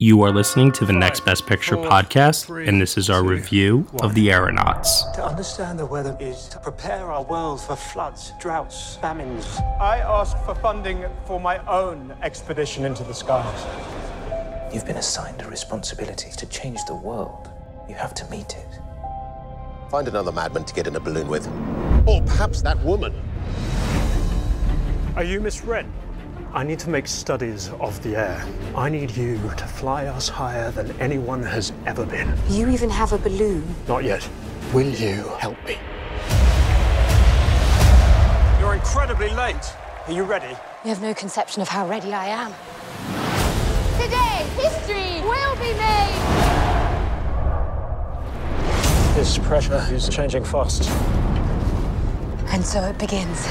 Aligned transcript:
You 0.00 0.22
are 0.22 0.32
listening 0.32 0.72
to 0.72 0.84
the 0.84 0.92
Next 0.92 1.24
Best 1.24 1.46
Picture 1.46 1.76
podcast, 1.76 2.66
and 2.66 2.80
this 2.80 2.98
is 2.98 3.08
our 3.08 3.22
review 3.22 3.86
of 4.02 4.12
The 4.16 4.32
Aeronauts. 4.32 5.04
To 5.12 5.24
understand 5.24 5.78
the 5.78 5.86
weather 5.86 6.16
is 6.18 6.48
to 6.48 6.58
prepare 6.58 7.12
our 7.12 7.22
world 7.22 7.60
for 7.60 7.76
floods, 7.76 8.32
droughts, 8.40 8.96
famines. 8.96 9.46
I 9.80 10.00
asked 10.00 10.36
for 10.44 10.56
funding 10.56 11.04
for 11.26 11.38
my 11.38 11.64
own 11.68 12.12
expedition 12.22 12.84
into 12.84 13.04
the 13.04 13.14
skies. 13.14 13.64
You've 14.74 14.84
been 14.84 14.96
assigned 14.96 15.40
a 15.42 15.48
responsibility 15.48 16.32
to 16.38 16.46
change 16.46 16.80
the 16.88 16.96
world. 16.96 17.48
You 17.88 17.94
have 17.94 18.14
to 18.14 18.28
meet 18.30 18.56
it. 18.56 18.80
Find 19.92 20.08
another 20.08 20.32
madman 20.32 20.64
to 20.64 20.74
get 20.74 20.88
in 20.88 20.96
a 20.96 21.00
balloon 21.00 21.28
with. 21.28 21.46
Or 22.08 22.20
perhaps 22.22 22.62
that 22.62 22.82
woman. 22.82 23.14
Are 25.14 25.22
you 25.22 25.40
Miss 25.40 25.62
Wren? 25.62 25.92
I 26.54 26.62
need 26.62 26.78
to 26.80 26.88
make 26.88 27.08
studies 27.08 27.68
of 27.80 28.00
the 28.04 28.14
air. 28.14 28.46
I 28.76 28.88
need 28.88 29.10
you 29.16 29.38
to 29.56 29.66
fly 29.66 30.06
us 30.06 30.28
higher 30.28 30.70
than 30.70 30.92
anyone 31.00 31.42
has 31.42 31.72
ever 31.84 32.06
been. 32.06 32.32
You 32.48 32.68
even 32.68 32.88
have 32.90 33.12
a 33.12 33.18
balloon. 33.18 33.74
Not 33.88 34.04
yet. 34.04 34.28
Will 34.72 34.88
you 34.88 35.24
help 35.40 35.56
me? 35.66 35.76
You're 38.60 38.74
incredibly 38.74 39.30
late. 39.30 39.74
Are 40.06 40.12
you 40.12 40.22
ready? 40.22 40.56
You 40.84 40.90
have 40.90 41.02
no 41.02 41.12
conception 41.12 41.60
of 41.60 41.66
how 41.66 41.88
ready 41.88 42.12
I 42.12 42.26
am. 42.26 42.52
Today, 44.00 44.46
history 44.62 45.22
will 45.28 45.56
be 45.56 45.74
made. 45.74 46.14
This 49.16 49.38
pressure 49.38 49.84
is 49.90 50.08
changing 50.08 50.44
fast. 50.44 50.88
And 52.52 52.64
so 52.64 52.80
it 52.84 52.96
begins. 52.96 53.44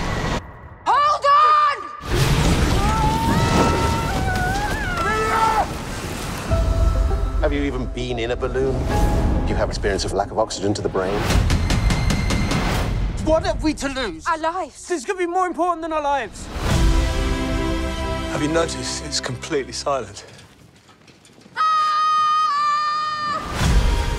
Have 7.53 7.61
you 7.61 7.67
even 7.67 7.85
been 7.85 8.17
in 8.17 8.31
a 8.31 8.35
balloon? 8.35 8.73
Do 9.43 9.49
you 9.49 9.53
have 9.53 9.69
experience 9.69 10.05
of 10.05 10.11
lack 10.11 10.31
of 10.31 10.39
oxygen 10.39 10.73
to 10.73 10.81
the 10.81 10.89
brain? 10.89 11.13
What 13.25 13.45
have 13.45 13.61
we 13.61 13.75
to 13.75 13.89
lose? 13.89 14.25
Our 14.25 14.39
lives. 14.39 14.87
This 14.87 15.05
could 15.05 15.19
be 15.19 15.27
more 15.27 15.45
important 15.45 15.83
than 15.83 15.93
our 15.93 16.01
lives. 16.01 16.47
Have 18.31 18.41
you 18.41 18.47
noticed 18.47 19.05
it's 19.05 19.19
completely 19.19 19.71
silent? 19.71 20.25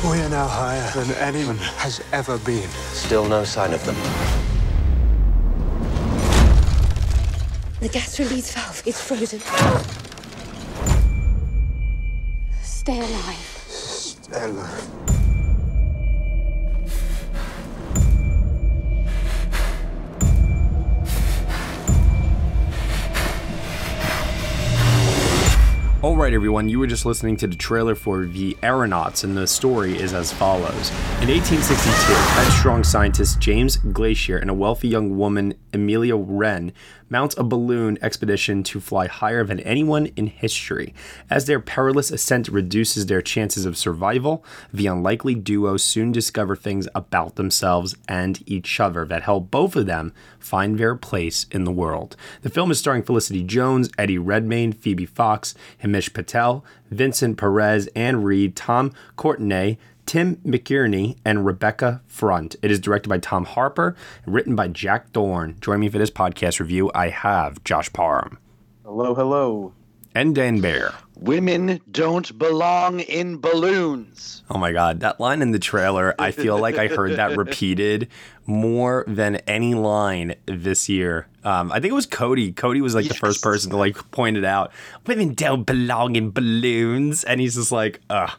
We 0.04 0.20
are 0.20 0.28
now 0.28 0.46
higher 0.46 0.88
than 0.92 1.10
anyone 1.16 1.56
has 1.56 2.00
ever 2.12 2.38
been. 2.38 2.68
Still 2.92 3.28
no 3.28 3.42
sign 3.42 3.74
of 3.74 3.84
them. 3.84 3.96
The 7.80 7.88
gas 7.88 8.16
release 8.20 8.52
valve 8.54 8.86
is 8.86 9.00
frozen. 9.00 10.03
Stay 12.84 12.98
alive. 12.98 14.16
Ella. 14.34 15.04
All 26.04 26.16
right, 26.16 26.34
everyone, 26.34 26.68
you 26.68 26.78
were 26.78 26.86
just 26.86 27.06
listening 27.06 27.38
to 27.38 27.46
the 27.46 27.56
trailer 27.56 27.94
for 27.94 28.26
The 28.26 28.54
Aeronauts, 28.62 29.24
and 29.24 29.34
the 29.34 29.46
story 29.46 29.96
is 29.96 30.12
as 30.12 30.30
follows. 30.34 30.90
In 31.22 31.30
1862, 31.30 32.12
headstrong 32.12 32.84
scientist 32.84 33.40
James 33.40 33.78
Glaisher 33.78 34.38
and 34.38 34.50
a 34.50 34.54
wealthy 34.54 34.88
young 34.88 35.16
woman, 35.16 35.54
Amelia 35.72 36.16
Wren, 36.16 36.74
mount 37.08 37.36
a 37.36 37.42
balloon 37.42 37.98
expedition 38.02 38.62
to 38.64 38.80
fly 38.80 39.06
higher 39.06 39.44
than 39.44 39.60
anyone 39.60 40.06
in 40.16 40.26
history. 40.26 40.94
As 41.30 41.46
their 41.46 41.60
perilous 41.60 42.10
ascent 42.10 42.48
reduces 42.48 43.06
their 43.06 43.22
chances 43.22 43.64
of 43.66 43.76
survival, 43.76 44.44
the 44.72 44.86
unlikely 44.86 45.34
duo 45.34 45.76
soon 45.76 46.12
discover 46.12 46.56
things 46.56 46.88
about 46.94 47.36
themselves 47.36 47.96
and 48.08 48.42
each 48.46 48.80
other 48.80 49.04
that 49.04 49.22
help 49.22 49.50
both 49.50 49.76
of 49.76 49.86
them 49.86 50.12
find 50.38 50.78
their 50.78 50.94
place 50.94 51.46
in 51.50 51.64
the 51.64 51.72
world. 51.72 52.16
The 52.42 52.50
film 52.50 52.70
is 52.70 52.78
starring 52.78 53.02
Felicity 53.02 53.42
Jones, 53.42 53.90
Eddie 53.98 54.18
Redmayne, 54.18 54.72
Phoebe 54.72 55.06
Fox, 55.06 55.54
Himesh 55.82 56.12
Patel, 56.12 56.64
Vincent 56.90 57.36
Perez, 57.36 57.88
Anne 57.96 58.22
Reid, 58.22 58.54
Tom 58.54 58.92
Courtenay, 59.16 59.78
Tim 60.06 60.36
McInnerny, 60.36 61.16
and 61.24 61.44
Rebecca 61.46 62.02
Front. 62.06 62.56
It 62.62 62.70
is 62.70 62.78
directed 62.80 63.08
by 63.08 63.18
Tom 63.18 63.44
Harper 63.44 63.96
and 64.24 64.34
written 64.34 64.54
by 64.54 64.68
Jack 64.68 65.10
Thorne. 65.12 65.56
Join 65.60 65.80
me 65.80 65.88
for 65.88 65.98
this 65.98 66.10
podcast 66.10 66.60
review. 66.60 66.90
I 66.94 67.08
have 67.08 67.62
Josh 67.64 67.92
Parham 67.92 68.38
Hello, 68.84 69.14
hello. 69.14 69.72
and 70.14 70.34
Dan 70.34 70.60
Bear. 70.60 70.92
Women 71.16 71.80
don't 71.90 72.36
belong 72.38 73.00
in 73.00 73.38
balloons. 73.38 74.42
Oh 74.50 74.58
my 74.58 74.72
god, 74.72 75.00
that 75.00 75.20
line 75.20 75.40
in 75.42 75.52
the 75.52 75.58
trailer, 75.58 76.14
I 76.18 76.32
feel 76.32 76.58
like 76.58 76.76
I 76.76 76.88
heard 76.88 77.16
that 77.16 77.36
repeated 77.38 78.08
more 78.46 79.04
than 79.06 79.36
any 79.46 79.74
line 79.74 80.34
this 80.46 80.88
year. 80.88 81.28
Um, 81.44 81.70
I 81.72 81.76
think 81.80 81.92
it 81.92 81.94
was 81.94 82.06
Cody. 82.06 82.52
Cody 82.52 82.80
was 82.80 82.94
like 82.94 83.08
the 83.08 83.14
first 83.14 83.42
person 83.42 83.70
to 83.70 83.76
like 83.76 84.10
point 84.10 84.36
it 84.36 84.44
out. 84.44 84.72
Women 85.06 85.34
don't 85.34 85.64
belong 85.64 86.16
in 86.16 86.30
balloons, 86.30 87.24
and 87.24 87.40
he's 87.40 87.54
just 87.54 87.72
like, 87.72 88.00
ugh. 88.10 88.30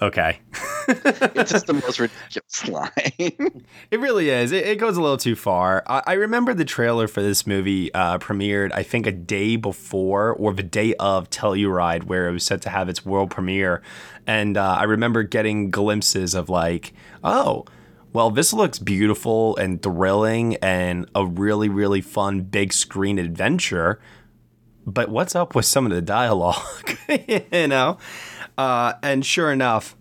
Okay. 0.00 0.40
It's 0.86 1.50
just 1.50 1.66
the 1.66 1.72
most 1.72 1.98
ridiculous 1.98 2.68
line. 2.68 3.64
It 3.90 4.00
really 4.00 4.28
is. 4.28 4.52
It, 4.52 4.66
it 4.66 4.78
goes 4.78 4.98
a 4.98 5.00
little 5.00 5.16
too 5.16 5.34
far. 5.34 5.82
I, 5.86 6.02
I 6.08 6.12
remember 6.12 6.52
the 6.52 6.66
trailer 6.66 7.08
for 7.08 7.22
this 7.22 7.46
movie 7.46 7.92
uh, 7.94 8.18
premiered, 8.18 8.70
I 8.74 8.82
think, 8.82 9.06
a 9.06 9.12
day 9.12 9.56
before 9.56 10.34
or 10.34 10.52
the 10.52 10.62
day 10.62 10.94
of 10.96 11.30
Telluride, 11.30 12.04
where 12.04 12.28
it 12.28 12.32
was 12.32 12.44
set 12.44 12.60
to 12.62 12.68
have 12.68 12.90
its 12.90 13.04
world 13.04 13.30
premiere. 13.30 13.80
And 14.26 14.58
uh, 14.58 14.76
I 14.78 14.82
remember 14.84 15.22
getting 15.22 15.70
glimpses 15.70 16.34
of, 16.34 16.50
like, 16.50 16.92
oh, 17.22 17.64
well, 18.12 18.30
this 18.30 18.52
looks 18.52 18.78
beautiful 18.78 19.56
and 19.56 19.82
thrilling 19.82 20.56
and 20.56 21.08
a 21.14 21.26
really, 21.26 21.70
really 21.70 22.02
fun 22.02 22.42
big 22.42 22.74
screen 22.74 23.18
adventure. 23.18 24.00
But 24.86 25.08
what's 25.08 25.34
up 25.34 25.54
with 25.54 25.64
some 25.64 25.86
of 25.86 25.92
the 25.92 26.02
dialogue? 26.02 26.98
you 27.08 27.68
know? 27.68 27.98
Uh, 28.56 28.94
and 29.02 29.24
sure 29.26 29.52
enough, 29.52 29.96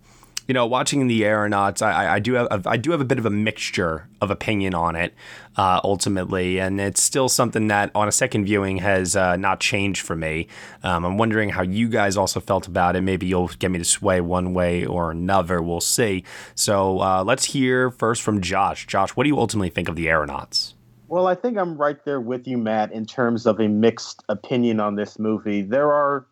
you 0.48 0.54
know, 0.54 0.66
watching 0.66 1.08
the 1.08 1.24
aeronauts, 1.26 1.82
I, 1.82 2.16
I- 2.16 2.20
do 2.20 2.34
have 2.34 2.68
I 2.68 2.76
do 2.76 2.92
have 2.92 3.00
a 3.00 3.06
bit 3.06 3.18
of 3.18 3.26
a 3.26 3.30
mixture 3.30 4.10
of 4.20 4.30
opinion 4.30 4.74
on 4.76 4.96
it, 4.98 5.14
uh, 5.56 5.80
ultimately, 5.84 6.60
and 6.60 6.82
it's 6.82 7.02
still 7.02 7.30
something 7.30 7.68
that 7.70 7.92
on 7.96 8.08
a 8.10 8.12
second 8.12 8.44
viewing 8.46 8.78
has 8.80 9.16
uh, 9.16 9.38
not 9.38 9.62
changed 9.62 10.02
for 10.06 10.16
me. 10.18 10.48
Um, 10.84 11.06
I'm 11.06 11.18
wondering 11.18 11.50
how 11.50 11.62
you 11.62 11.88
guys 11.88 12.18
also 12.18 12.42
felt 12.42 12.68
about 12.68 12.98
it. 12.98 13.02
Maybe 13.02 13.26
you'll 13.26 13.48
get 13.48 13.72
me 13.72 13.80
to 13.80 13.86
sway 13.86 14.20
one 14.20 14.54
way 14.54 14.86
or 14.86 15.12
another. 15.12 15.62
We'll 15.62 15.80
see. 15.82 16.26
So 16.56 17.00
uh, 17.00 17.24
let's 17.26 17.46
hear 17.46 17.90
first 17.92 18.22
from 18.22 18.42
Josh. 18.42 18.86
Josh, 18.86 19.12
what 19.12 19.24
do 19.24 19.30
you 19.30 19.40
ultimately 19.40 19.70
think 19.70 19.88
of 19.88 19.96
the 19.96 20.10
aeronauts? 20.10 20.76
Well, 21.08 21.28
I 21.28 21.36
think 21.36 21.58
I'm 21.58 21.78
right 21.78 22.04
there 22.06 22.20
with 22.20 22.48
you, 22.48 22.58
Matt, 22.58 22.92
in 22.92 23.06
terms 23.06 23.46
of 23.46 23.60
a 23.62 23.68
mixed 23.68 24.24
opinion 24.28 24.80
on 24.82 24.96
this 24.96 25.20
movie. 25.20 25.62
There 25.62 25.92
are 25.94 26.26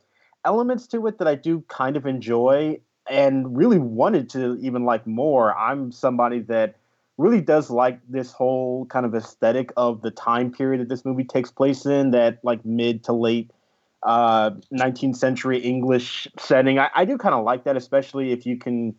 elements 0.45 0.87
to 0.87 1.07
it 1.07 1.17
that 1.19 1.27
I 1.27 1.35
do 1.35 1.63
kind 1.67 1.97
of 1.97 2.05
enjoy 2.05 2.79
and 3.09 3.55
really 3.55 3.79
wanted 3.79 4.29
to 4.31 4.57
even 4.61 4.85
like 4.85 5.05
more. 5.05 5.55
I'm 5.55 5.91
somebody 5.91 6.39
that 6.41 6.75
really 7.17 7.41
does 7.41 7.69
like 7.69 7.99
this 8.09 8.31
whole 8.31 8.85
kind 8.87 9.05
of 9.05 9.13
aesthetic 9.13 9.71
of 9.77 10.01
the 10.01 10.11
time 10.11 10.51
period 10.51 10.81
that 10.81 10.89
this 10.89 11.05
movie 11.05 11.23
takes 11.23 11.51
place 11.51 11.85
in, 11.85 12.11
that 12.11 12.39
like 12.43 12.65
mid 12.65 13.03
to 13.05 13.13
late 13.13 13.51
uh, 14.03 14.51
19th 14.73 15.15
century 15.15 15.59
English 15.59 16.27
setting. 16.39 16.79
I, 16.79 16.89
I 16.95 17.05
do 17.05 17.17
kind 17.17 17.35
of 17.35 17.43
like 17.43 17.63
that, 17.65 17.77
especially 17.77 18.31
if 18.31 18.45
you 18.45 18.57
can. 18.57 18.95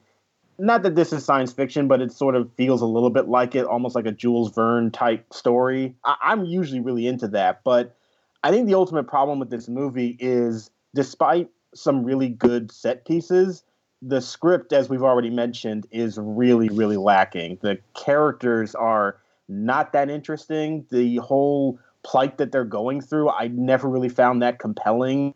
Not 0.58 0.82
that 0.82 0.94
this 0.94 1.12
is 1.12 1.24
science 1.24 1.52
fiction, 1.52 1.88
but 1.88 2.00
it 2.00 2.12
sort 2.12 2.36
of 2.36 2.52
feels 2.54 2.82
a 2.82 2.86
little 2.86 3.10
bit 3.10 3.26
like 3.26 3.54
it, 3.54 3.64
almost 3.64 3.96
like 3.96 4.06
a 4.06 4.12
Jules 4.12 4.52
Verne 4.54 4.90
type 4.90 5.32
story. 5.32 5.96
I, 6.04 6.16
I'm 6.22 6.44
usually 6.44 6.80
really 6.80 7.06
into 7.06 7.26
that, 7.28 7.62
but 7.64 7.96
I 8.44 8.50
think 8.50 8.66
the 8.66 8.74
ultimate 8.74 9.06
problem 9.06 9.38
with 9.38 9.50
this 9.50 9.68
movie 9.68 10.16
is, 10.20 10.70
despite 10.94 11.48
some 11.74 12.04
really 12.04 12.28
good 12.28 12.70
set 12.70 13.04
pieces, 13.04 13.64
the 14.02 14.20
script, 14.20 14.72
as 14.72 14.88
we've 14.88 15.02
already 15.02 15.30
mentioned, 15.30 15.86
is 15.90 16.18
really, 16.20 16.68
really 16.68 16.96
lacking. 16.96 17.58
The 17.62 17.78
characters 17.94 18.74
are 18.74 19.16
not 19.48 19.92
that 19.92 20.10
interesting. 20.10 20.84
The 20.90 21.16
whole 21.18 21.78
plight 22.02 22.38
that 22.38 22.50
they're 22.50 22.64
going 22.64 23.00
through, 23.00 23.30
I 23.30 23.48
never 23.48 23.88
really 23.88 24.08
found 24.08 24.42
that 24.42 24.58
compelling. 24.58 25.34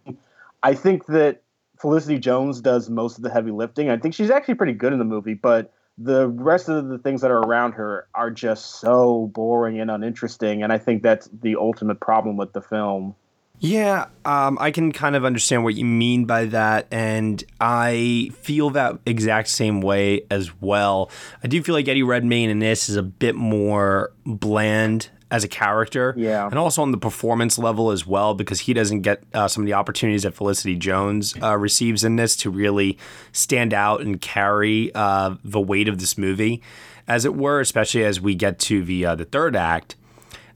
I 0.63 0.75
think 0.75 1.07
that 1.07 1.43
Felicity 1.79 2.19
Jones 2.19 2.61
does 2.61 2.91
most 2.91 3.19
of 3.19 3.23
the 3.23 3.31
heavy 3.31 3.51
lifting. 3.51 3.89
I 3.89 3.99
think 3.99 4.15
she's 4.15 4.31
actually 4.31 4.55
pretty 4.55 4.73
good 4.73 4.93
in 4.93 4.99
the 4.99 5.05
movie, 5.05 5.35
but 5.35 5.73
the 5.99 6.29
rest 6.29 6.69
of 6.69 6.89
the 6.89 6.99
things 6.99 7.21
that 7.21 7.31
are 7.31 7.41
around 7.41 7.73
her 7.73 8.09
are 8.15 8.31
just 8.31 8.81
so 8.81 9.31
boring 9.33 9.81
and 9.81 9.91
uninteresting. 9.91 10.63
And 10.63 10.73
I 10.73 10.79
think 10.79 11.03
that's 11.03 11.29
the 11.41 11.57
ultimate 11.57 12.01
problem 12.01 12.37
with 12.37 12.53
the 12.53 12.61
film. 12.61 13.15
Yeah, 13.59 14.07
um, 14.25 14.59
I 14.61 14.71
can 14.71 14.93
kind 14.93 15.17
of 15.17 15.25
understand 15.25 15.65
what 15.65 15.75
you 15.75 15.85
mean 15.85 16.27
by 16.27 16.45
that, 16.47 16.87
and 16.91 17.43
I 17.59 18.31
feel 18.41 18.71
that 18.71 18.99
exact 19.07 19.49
same 19.49 19.81
way 19.81 20.27
as 20.31 20.61
well. 20.61 21.11
I 21.43 21.49
do 21.49 21.63
feel 21.63 21.75
like 21.75 21.89
Eddie 21.89 22.03
Redmayne 22.03 22.51
in 22.51 22.59
this 22.59 22.89
is 22.89 22.97
a 22.97 23.03
bit 23.03 23.35
more 23.35 24.13
bland 24.27 25.09
as 25.31 25.43
a 25.43 25.49
character. 25.49 26.15
Yeah. 26.17 26.47
And 26.47 26.59
also 26.59 26.83
on 26.83 26.93
the 26.93 26.99
performance 26.99 27.59
level 27.59 27.91
as 27.91 28.07
well, 28.07 28.35
because 28.35 28.61
he 28.61 28.75
doesn't 28.75 29.01
get 29.01 29.25
uh, 29.35 29.49
some 29.49 29.65
of 29.65 29.67
the 29.67 29.73
opportunities 29.73 30.23
that 30.23 30.35
Felicity 30.35 30.77
Jones 30.77 31.35
uh, 31.43 31.57
receives 31.57 32.05
in 32.05 32.17
this 32.17 32.37
to 32.37 32.51
really 32.51 32.99
stand 33.33 33.75
out 33.75 34.03
and 34.03 34.21
carry 34.21 34.95
uh, 34.95 35.35
the 35.43 35.61
weight 35.61 35.89
of 35.89 35.99
this 35.99 36.17
movie, 36.19 36.63
as 37.09 37.25
it 37.25 37.35
were, 37.35 37.61
especially 37.61 38.05
as 38.05 38.21
we 38.21 38.35
get 38.35 38.59
to 38.61 38.85
the 38.85 39.07
uh, 39.07 39.15
the 39.15 39.25
third 39.25 39.57
act. 39.57 39.97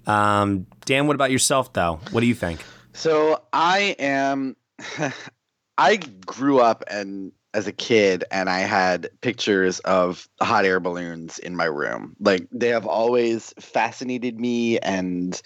Um, 0.07 0.67
Dan, 0.85 1.07
what 1.07 1.15
about 1.15 1.31
yourself, 1.31 1.73
though? 1.73 2.01
What 2.11 2.21
do 2.21 2.27
you 2.27 2.35
think? 2.35 2.61
So 2.93 3.43
I 3.53 3.97
am. 3.99 4.57
I 5.79 5.97
grew 6.27 6.61
up 6.61 6.85
and 6.91 7.33
as 7.53 7.67
a 7.67 7.73
kid, 7.73 8.23
and 8.31 8.49
I 8.49 8.61
had 8.61 9.11
pictures 9.23 9.81
of 9.81 10.29
hot 10.41 10.65
air 10.65 10.79
balloons 10.79 11.39
in 11.41 11.57
my 11.57 11.65
room. 11.65 12.15
Like 12.21 12.47
they 12.53 12.69
have 12.69 12.87
always 12.87 13.53
fascinated 13.59 14.39
me, 14.39 14.79
and 14.81 15.41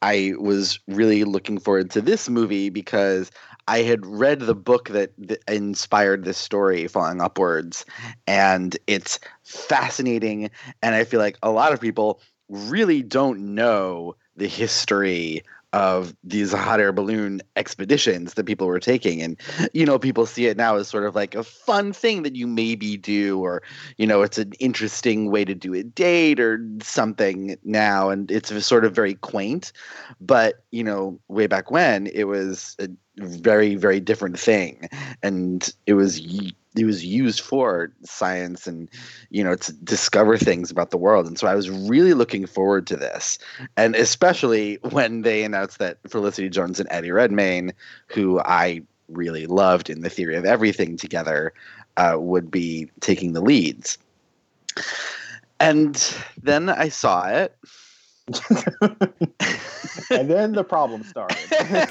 I 0.00 0.34
was 0.38 0.78
really 0.88 1.24
looking 1.24 1.58
forward 1.58 1.90
to 1.90 2.00
this 2.00 2.28
movie 2.28 2.70
because 2.70 3.30
I 3.68 3.82
had 3.82 4.06
read 4.06 4.40
the 4.40 4.54
book 4.54 4.88
that, 4.88 5.12
that 5.18 5.42
inspired 5.48 6.24
this 6.24 6.38
story, 6.38 6.86
Falling 6.86 7.20
Upwards, 7.20 7.84
and 8.26 8.76
it's 8.86 9.18
fascinating. 9.42 10.50
And 10.82 10.94
I 10.94 11.04
feel 11.04 11.20
like 11.20 11.38
a 11.42 11.50
lot 11.50 11.72
of 11.72 11.80
people 11.80 12.20
really 12.48 13.02
don't 13.02 13.54
know 13.54 14.16
the 14.36 14.48
history 14.48 15.42
of 15.72 16.14
these 16.24 16.52
hot 16.52 16.80
air 16.80 16.92
balloon 16.92 17.40
expeditions 17.56 18.34
that 18.34 18.46
people 18.46 18.66
were 18.66 18.80
taking. 18.80 19.22
And 19.22 19.36
you 19.72 19.86
know 19.86 19.98
people 19.98 20.26
see 20.26 20.46
it 20.46 20.56
now 20.56 20.76
as 20.76 20.88
sort 20.88 21.04
of 21.04 21.14
like 21.14 21.34
a 21.34 21.44
fun 21.44 21.92
thing 21.92 22.22
that 22.22 22.36
you 22.36 22.46
maybe 22.46 22.96
do 22.96 23.40
or 23.40 23.62
you 23.96 24.06
know 24.06 24.22
it's 24.22 24.38
an 24.38 24.52
interesting 24.58 25.30
way 25.30 25.44
to 25.44 25.54
do 25.54 25.74
a 25.74 25.82
date 25.82 26.40
or 26.40 26.60
something 26.82 27.56
now. 27.64 28.10
And 28.10 28.30
it's 28.30 28.66
sort 28.66 28.84
of 28.84 28.94
very 28.94 29.14
quaint. 29.14 29.72
But 30.20 30.64
you 30.70 30.84
know 30.84 31.20
way 31.28 31.46
back 31.46 31.70
when 31.70 32.08
it 32.08 32.24
was 32.24 32.76
a 32.78 32.88
very 33.18 33.74
very 33.74 34.00
different 34.00 34.38
thing. 34.38 34.88
And 35.22 35.72
it 35.86 35.94
was 35.94 36.20
it 36.76 36.84
was 36.84 37.04
used 37.04 37.40
for 37.40 37.90
science 38.04 38.66
and 38.66 38.88
you 39.30 39.42
know 39.42 39.56
to 39.56 39.72
discover 39.72 40.36
things 40.36 40.70
about 40.70 40.90
the 40.90 40.96
world. 40.96 41.26
And 41.26 41.38
so 41.38 41.46
i 41.46 41.54
was 41.54 41.70
really 41.70 42.14
looking 42.14 42.46
forward 42.46 42.86
to 42.88 42.96
this. 42.96 43.38
And 43.76 43.94
especially 43.96 44.78
when 44.90 45.22
they 45.22 45.42
announced 45.42 45.78
that 45.78 45.98
felicity 46.08 46.48
jones 46.48 46.80
and 46.80 46.88
eddie 46.90 47.10
redmayne 47.10 47.72
who 48.08 48.40
i 48.40 48.82
really 49.08 49.46
loved 49.46 49.90
in 49.90 50.02
the 50.02 50.10
theory 50.10 50.36
of 50.36 50.44
everything 50.44 50.96
together 50.96 51.52
uh, 51.96 52.16
would 52.16 52.50
be 52.50 52.88
taking 53.00 53.32
the 53.32 53.40
leads. 53.40 53.98
And 55.58 55.96
then 56.42 56.68
i 56.68 56.88
saw 56.88 57.26
it. 57.28 57.56
And 60.10 60.28
then 60.30 60.52
the 60.52 60.64
problem 60.64 61.04
started. 61.04 61.36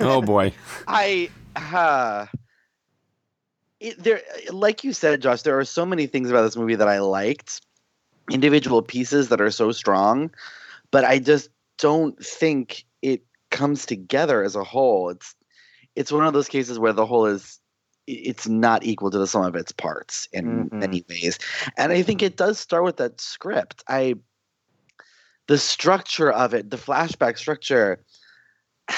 Oh 0.02 0.22
boy. 0.22 0.54
I 0.88 1.30
uh 1.56 2.26
it, 3.80 4.02
there, 4.02 4.22
like 4.52 4.84
you 4.84 4.94
said, 4.94 5.22
Josh, 5.22 5.42
there 5.44 5.58
are 5.58 5.66
so 5.66 5.86
many 5.86 6.08
things 6.08 6.30
about 6.30 6.42
this 6.44 6.58
movie 6.58 6.76
that 6.76 6.88
I 6.88 7.00
liked, 7.00 7.62
individual 8.30 8.82
pieces 8.82 9.30
that 9.30 9.42
are 9.42 9.52
so 9.52 9.72
strong, 9.72 10.32
but 10.92 11.06
I 11.06 11.20
just 11.20 11.50
don't 11.78 12.24
think 12.24 12.86
it 13.02 13.24
comes 13.52 13.86
together 13.86 14.44
as 14.44 14.56
a 14.56 14.64
whole. 14.64 15.10
It's 15.10 15.36
it's 15.96 16.12
one 16.12 16.26
of 16.26 16.34
those 16.34 16.48
cases 16.48 16.78
where 16.78 16.94
the 16.94 17.06
whole 17.06 17.26
is 17.26 17.60
it's 18.08 18.48
not 18.48 18.84
equal 18.84 19.12
to 19.12 19.18
the 19.18 19.28
sum 19.28 19.44
of 19.44 19.56
its 19.56 19.72
parts 19.72 20.28
in 20.34 20.66
mm-hmm. 20.66 20.80
many 20.80 21.06
ways, 21.10 21.40
and 21.78 21.92
I 21.92 22.02
think 22.02 22.22
it 22.22 22.38
does 22.38 22.60
start 22.60 22.84
with 22.84 22.98
that 22.98 23.22
script. 23.22 23.84
I 23.88 24.16
the 25.48 25.58
structure 25.58 26.32
of 26.32 26.54
it, 26.54 26.70
the 26.70 26.78
flashback 26.78 27.38
structure. 27.38 28.04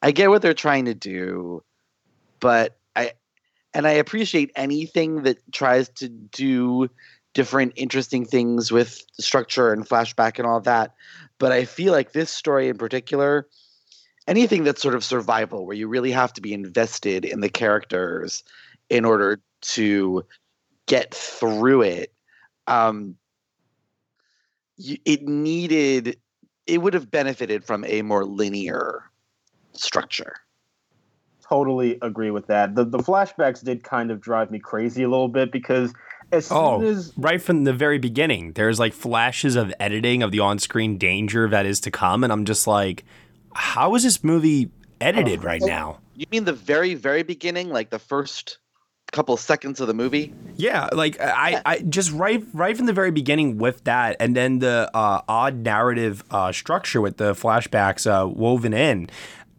I 0.00 0.12
get 0.12 0.30
what 0.30 0.42
they're 0.42 0.54
trying 0.54 0.84
to 0.84 0.94
do, 0.94 1.64
but 2.38 2.77
and 3.74 3.86
I 3.86 3.92
appreciate 3.92 4.50
anything 4.56 5.22
that 5.22 5.38
tries 5.52 5.88
to 5.90 6.08
do 6.08 6.88
different 7.34 7.72
interesting 7.76 8.24
things 8.24 8.72
with 8.72 9.02
structure 9.12 9.72
and 9.72 9.88
flashback 9.88 10.38
and 10.38 10.46
all 10.46 10.60
that. 10.60 10.94
But 11.38 11.52
I 11.52 11.64
feel 11.64 11.92
like 11.92 12.12
this 12.12 12.30
story 12.30 12.68
in 12.68 12.78
particular, 12.78 13.46
anything 14.26 14.64
that's 14.64 14.82
sort 14.82 14.94
of 14.94 15.04
survival, 15.04 15.66
where 15.66 15.76
you 15.76 15.88
really 15.88 16.10
have 16.10 16.32
to 16.34 16.40
be 16.40 16.52
invested 16.52 17.24
in 17.24 17.40
the 17.40 17.48
characters 17.48 18.42
in 18.88 19.04
order 19.04 19.40
to 19.60 20.24
get 20.86 21.14
through 21.14 21.82
it, 21.82 22.12
um, 22.66 23.16
it 24.78 25.22
needed, 25.22 26.18
it 26.66 26.78
would 26.78 26.94
have 26.94 27.10
benefited 27.10 27.64
from 27.64 27.84
a 27.84 28.02
more 28.02 28.24
linear 28.24 29.04
structure 29.72 30.34
totally 31.48 31.98
agree 32.02 32.30
with 32.30 32.46
that. 32.48 32.74
The 32.74 32.84
the 32.84 32.98
flashbacks 32.98 33.62
did 33.62 33.82
kind 33.82 34.10
of 34.10 34.20
drive 34.20 34.50
me 34.50 34.58
crazy 34.58 35.02
a 35.02 35.08
little 35.08 35.28
bit 35.28 35.50
because 35.50 35.92
as 36.32 36.50
oh, 36.50 36.80
soon 36.80 36.88
as 36.88 37.12
right 37.16 37.40
from 37.40 37.64
the 37.64 37.72
very 37.72 37.98
beginning, 37.98 38.52
there's 38.52 38.78
like 38.78 38.92
flashes 38.92 39.56
of 39.56 39.72
editing 39.80 40.22
of 40.22 40.30
the 40.30 40.40
on-screen 40.40 40.98
danger 40.98 41.48
that 41.48 41.66
is 41.66 41.80
to 41.80 41.90
come, 41.90 42.24
and 42.24 42.32
I'm 42.32 42.44
just 42.44 42.66
like, 42.66 43.04
how 43.54 43.94
is 43.94 44.02
this 44.02 44.22
movie 44.22 44.70
edited 45.00 45.44
right 45.44 45.62
now? 45.62 46.00
You 46.16 46.26
mean 46.30 46.44
the 46.44 46.52
very 46.52 46.94
very 46.94 47.22
beginning, 47.22 47.70
like 47.70 47.90
the 47.90 47.98
first 47.98 48.58
couple 49.10 49.36
seconds 49.38 49.80
of 49.80 49.86
the 49.86 49.94
movie? 49.94 50.34
Yeah, 50.56 50.88
like 50.92 51.18
I, 51.18 51.62
I 51.64 51.78
just 51.80 52.12
right 52.12 52.44
right 52.52 52.76
from 52.76 52.86
the 52.86 52.92
very 52.92 53.10
beginning 53.10 53.56
with 53.56 53.84
that, 53.84 54.16
and 54.20 54.36
then 54.36 54.58
the 54.58 54.90
uh, 54.92 55.22
odd 55.28 55.56
narrative 55.56 56.22
uh, 56.30 56.52
structure 56.52 57.00
with 57.00 57.16
the 57.16 57.32
flashbacks 57.32 58.06
uh, 58.06 58.28
woven 58.28 58.74
in 58.74 59.08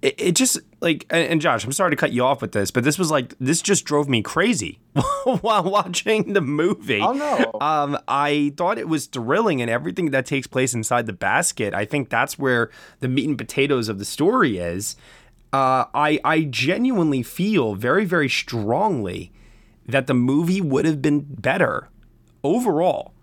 it, 0.01 0.15
it 0.17 0.35
just 0.35 0.59
like 0.81 1.05
and 1.09 1.41
Josh, 1.41 1.65
I'm 1.65 1.71
sorry 1.71 1.91
to 1.91 1.95
cut 1.97 2.11
you 2.11 2.23
off 2.23 2.41
with 2.41 2.51
this, 2.53 2.71
but 2.71 2.83
this 2.83 2.97
was 2.97 3.11
like 3.11 3.35
this 3.39 3.61
just 3.61 3.85
drove 3.85 4.07
me 4.07 4.21
crazy 4.21 4.79
while 5.41 5.63
watching 5.63 6.33
the 6.33 6.41
movie. 6.41 7.01
Oh 7.01 7.13
no. 7.13 7.51
Um 7.59 7.97
I 8.07 8.53
thought 8.57 8.77
it 8.77 8.87
was 8.87 9.07
thrilling 9.07 9.61
and 9.61 9.69
everything 9.69 10.11
that 10.11 10.25
takes 10.25 10.47
place 10.47 10.73
inside 10.73 11.05
the 11.05 11.13
basket. 11.13 11.73
I 11.73 11.85
think 11.85 12.09
that's 12.09 12.39
where 12.39 12.69
the 12.99 13.07
meat 13.07 13.27
and 13.27 13.37
potatoes 13.37 13.89
of 13.89 13.99
the 13.99 14.05
story 14.05 14.57
is. 14.57 14.95
Uh 15.51 15.85
I 15.93 16.19
I 16.23 16.43
genuinely 16.43 17.23
feel 17.23 17.75
very 17.75 18.05
very 18.05 18.29
strongly 18.29 19.31
that 19.85 20.07
the 20.07 20.13
movie 20.13 20.61
would 20.61 20.85
have 20.85 21.01
been 21.01 21.21
better 21.21 21.89
overall 22.43 23.13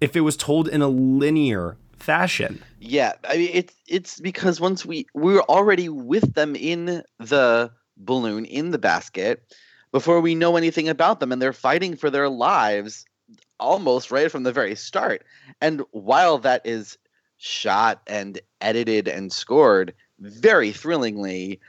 if 0.00 0.16
it 0.16 0.20
was 0.20 0.36
told 0.36 0.68
in 0.68 0.80
a 0.80 0.88
linear 0.88 1.76
fashion. 1.98 2.62
Yeah, 2.86 3.14
I 3.26 3.38
mean 3.38 3.50
it's 3.52 3.74
it's 3.86 4.20
because 4.20 4.60
once 4.60 4.84
we 4.84 5.06
we 5.14 5.32
were 5.32 5.42
already 5.44 5.88
with 5.88 6.34
them 6.34 6.54
in 6.54 7.02
the 7.18 7.70
balloon 7.96 8.44
in 8.44 8.72
the 8.72 8.78
basket 8.78 9.54
before 9.90 10.20
we 10.20 10.34
know 10.34 10.56
anything 10.56 10.88
about 10.88 11.18
them 11.18 11.32
and 11.32 11.40
they're 11.40 11.54
fighting 11.54 11.96
for 11.96 12.10
their 12.10 12.28
lives 12.28 13.06
almost 13.58 14.10
right 14.10 14.30
from 14.30 14.42
the 14.42 14.52
very 14.52 14.74
start. 14.74 15.24
And 15.62 15.82
while 15.92 16.36
that 16.38 16.60
is 16.66 16.98
shot 17.38 18.02
and 18.06 18.38
edited 18.60 19.08
and 19.08 19.32
scored 19.32 19.94
very 20.18 20.70
thrillingly, 20.70 21.60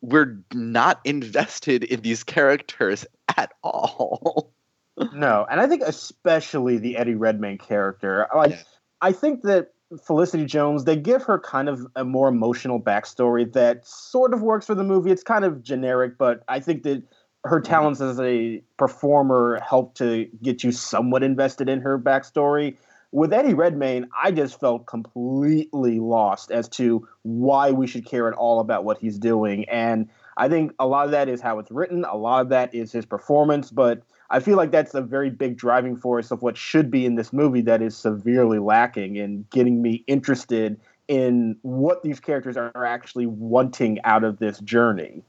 we're 0.00 0.36
not 0.52 1.00
invested 1.04 1.84
in 1.84 2.00
these 2.00 2.24
characters 2.24 3.06
at 3.36 3.52
all. 3.62 4.52
no, 5.14 5.46
and 5.48 5.60
I 5.60 5.68
think 5.68 5.82
especially 5.86 6.78
the 6.78 6.96
Eddie 6.96 7.14
Redmayne 7.14 7.58
character. 7.58 8.26
Like 8.34 8.50
yeah. 8.50 8.62
I 9.00 9.12
think 9.12 9.42
that 9.42 9.72
Felicity 10.04 10.44
Jones, 10.44 10.84
they 10.84 10.96
give 10.96 11.22
her 11.24 11.38
kind 11.38 11.68
of 11.68 11.86
a 11.94 12.04
more 12.04 12.28
emotional 12.28 12.80
backstory 12.80 13.50
that 13.52 13.86
sort 13.86 14.34
of 14.34 14.42
works 14.42 14.66
for 14.66 14.74
the 14.74 14.84
movie. 14.84 15.10
It's 15.10 15.22
kind 15.22 15.44
of 15.44 15.62
generic, 15.62 16.18
but 16.18 16.42
I 16.48 16.60
think 16.60 16.82
that 16.82 17.02
her 17.44 17.60
mm-hmm. 17.60 17.70
talents 17.70 18.00
as 18.00 18.18
a 18.20 18.62
performer 18.78 19.60
help 19.64 19.94
to 19.96 20.28
get 20.42 20.64
you 20.64 20.72
somewhat 20.72 21.22
invested 21.22 21.68
in 21.68 21.80
her 21.80 21.98
backstory. 21.98 22.76
With 23.12 23.32
Eddie 23.32 23.54
Redmayne, 23.54 24.08
I 24.20 24.32
just 24.32 24.58
felt 24.58 24.86
completely 24.86 26.00
lost 26.00 26.50
as 26.50 26.68
to 26.70 27.06
why 27.22 27.70
we 27.70 27.86
should 27.86 28.04
care 28.04 28.28
at 28.28 28.34
all 28.34 28.58
about 28.60 28.84
what 28.84 28.98
he's 28.98 29.18
doing. 29.18 29.68
And 29.68 30.08
I 30.36 30.48
think 30.48 30.72
a 30.78 30.86
lot 30.86 31.06
of 31.06 31.12
that 31.12 31.28
is 31.28 31.40
how 31.40 31.60
it's 31.60 31.70
written, 31.70 32.04
a 32.04 32.16
lot 32.16 32.42
of 32.42 32.48
that 32.48 32.74
is 32.74 32.92
his 32.92 33.06
performance, 33.06 33.70
but 33.70 34.02
I 34.30 34.40
feel 34.40 34.56
like 34.56 34.70
that's 34.70 34.94
a 34.94 35.02
very 35.02 35.30
big 35.30 35.56
driving 35.56 35.96
force 35.96 36.30
of 36.30 36.42
what 36.42 36.56
should 36.56 36.90
be 36.90 37.06
in 37.06 37.14
this 37.14 37.32
movie 37.32 37.60
that 37.62 37.82
is 37.82 37.96
severely 37.96 38.58
lacking 38.58 39.16
in 39.16 39.46
getting 39.50 39.82
me 39.82 40.04
interested 40.06 40.80
in 41.08 41.56
what 41.62 42.02
these 42.02 42.18
characters 42.18 42.56
are 42.56 42.84
actually 42.84 43.26
wanting 43.26 44.00
out 44.02 44.24
of 44.24 44.38
this 44.38 44.58
journey. 44.60 45.22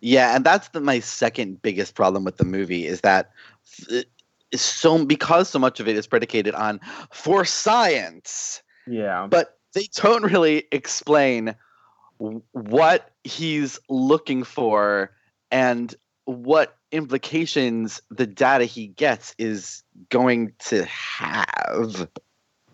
Yeah, 0.00 0.34
and 0.34 0.44
that's 0.44 0.68
the, 0.68 0.80
my 0.80 1.00
second 1.00 1.60
biggest 1.60 1.94
problem 1.94 2.24
with 2.24 2.38
the 2.38 2.44
movie 2.44 2.86
is 2.86 3.02
that 3.02 3.30
so 4.54 5.04
because 5.04 5.50
so 5.50 5.58
much 5.58 5.80
of 5.80 5.88
it 5.88 5.96
is 5.96 6.06
predicated 6.06 6.54
on 6.54 6.80
for 7.12 7.44
science. 7.44 8.62
Yeah. 8.86 9.26
But 9.28 9.58
they 9.74 9.88
don't 9.94 10.24
really 10.24 10.64
explain 10.72 11.54
what 12.52 13.10
he's 13.24 13.78
looking 13.88 14.44
for 14.44 15.12
and 15.50 15.94
what 16.24 16.76
implications 16.92 18.02
the 18.10 18.26
data 18.26 18.64
he 18.64 18.88
gets 18.88 19.34
is 19.38 19.82
going 20.08 20.52
to 20.58 20.84
have. 20.84 22.08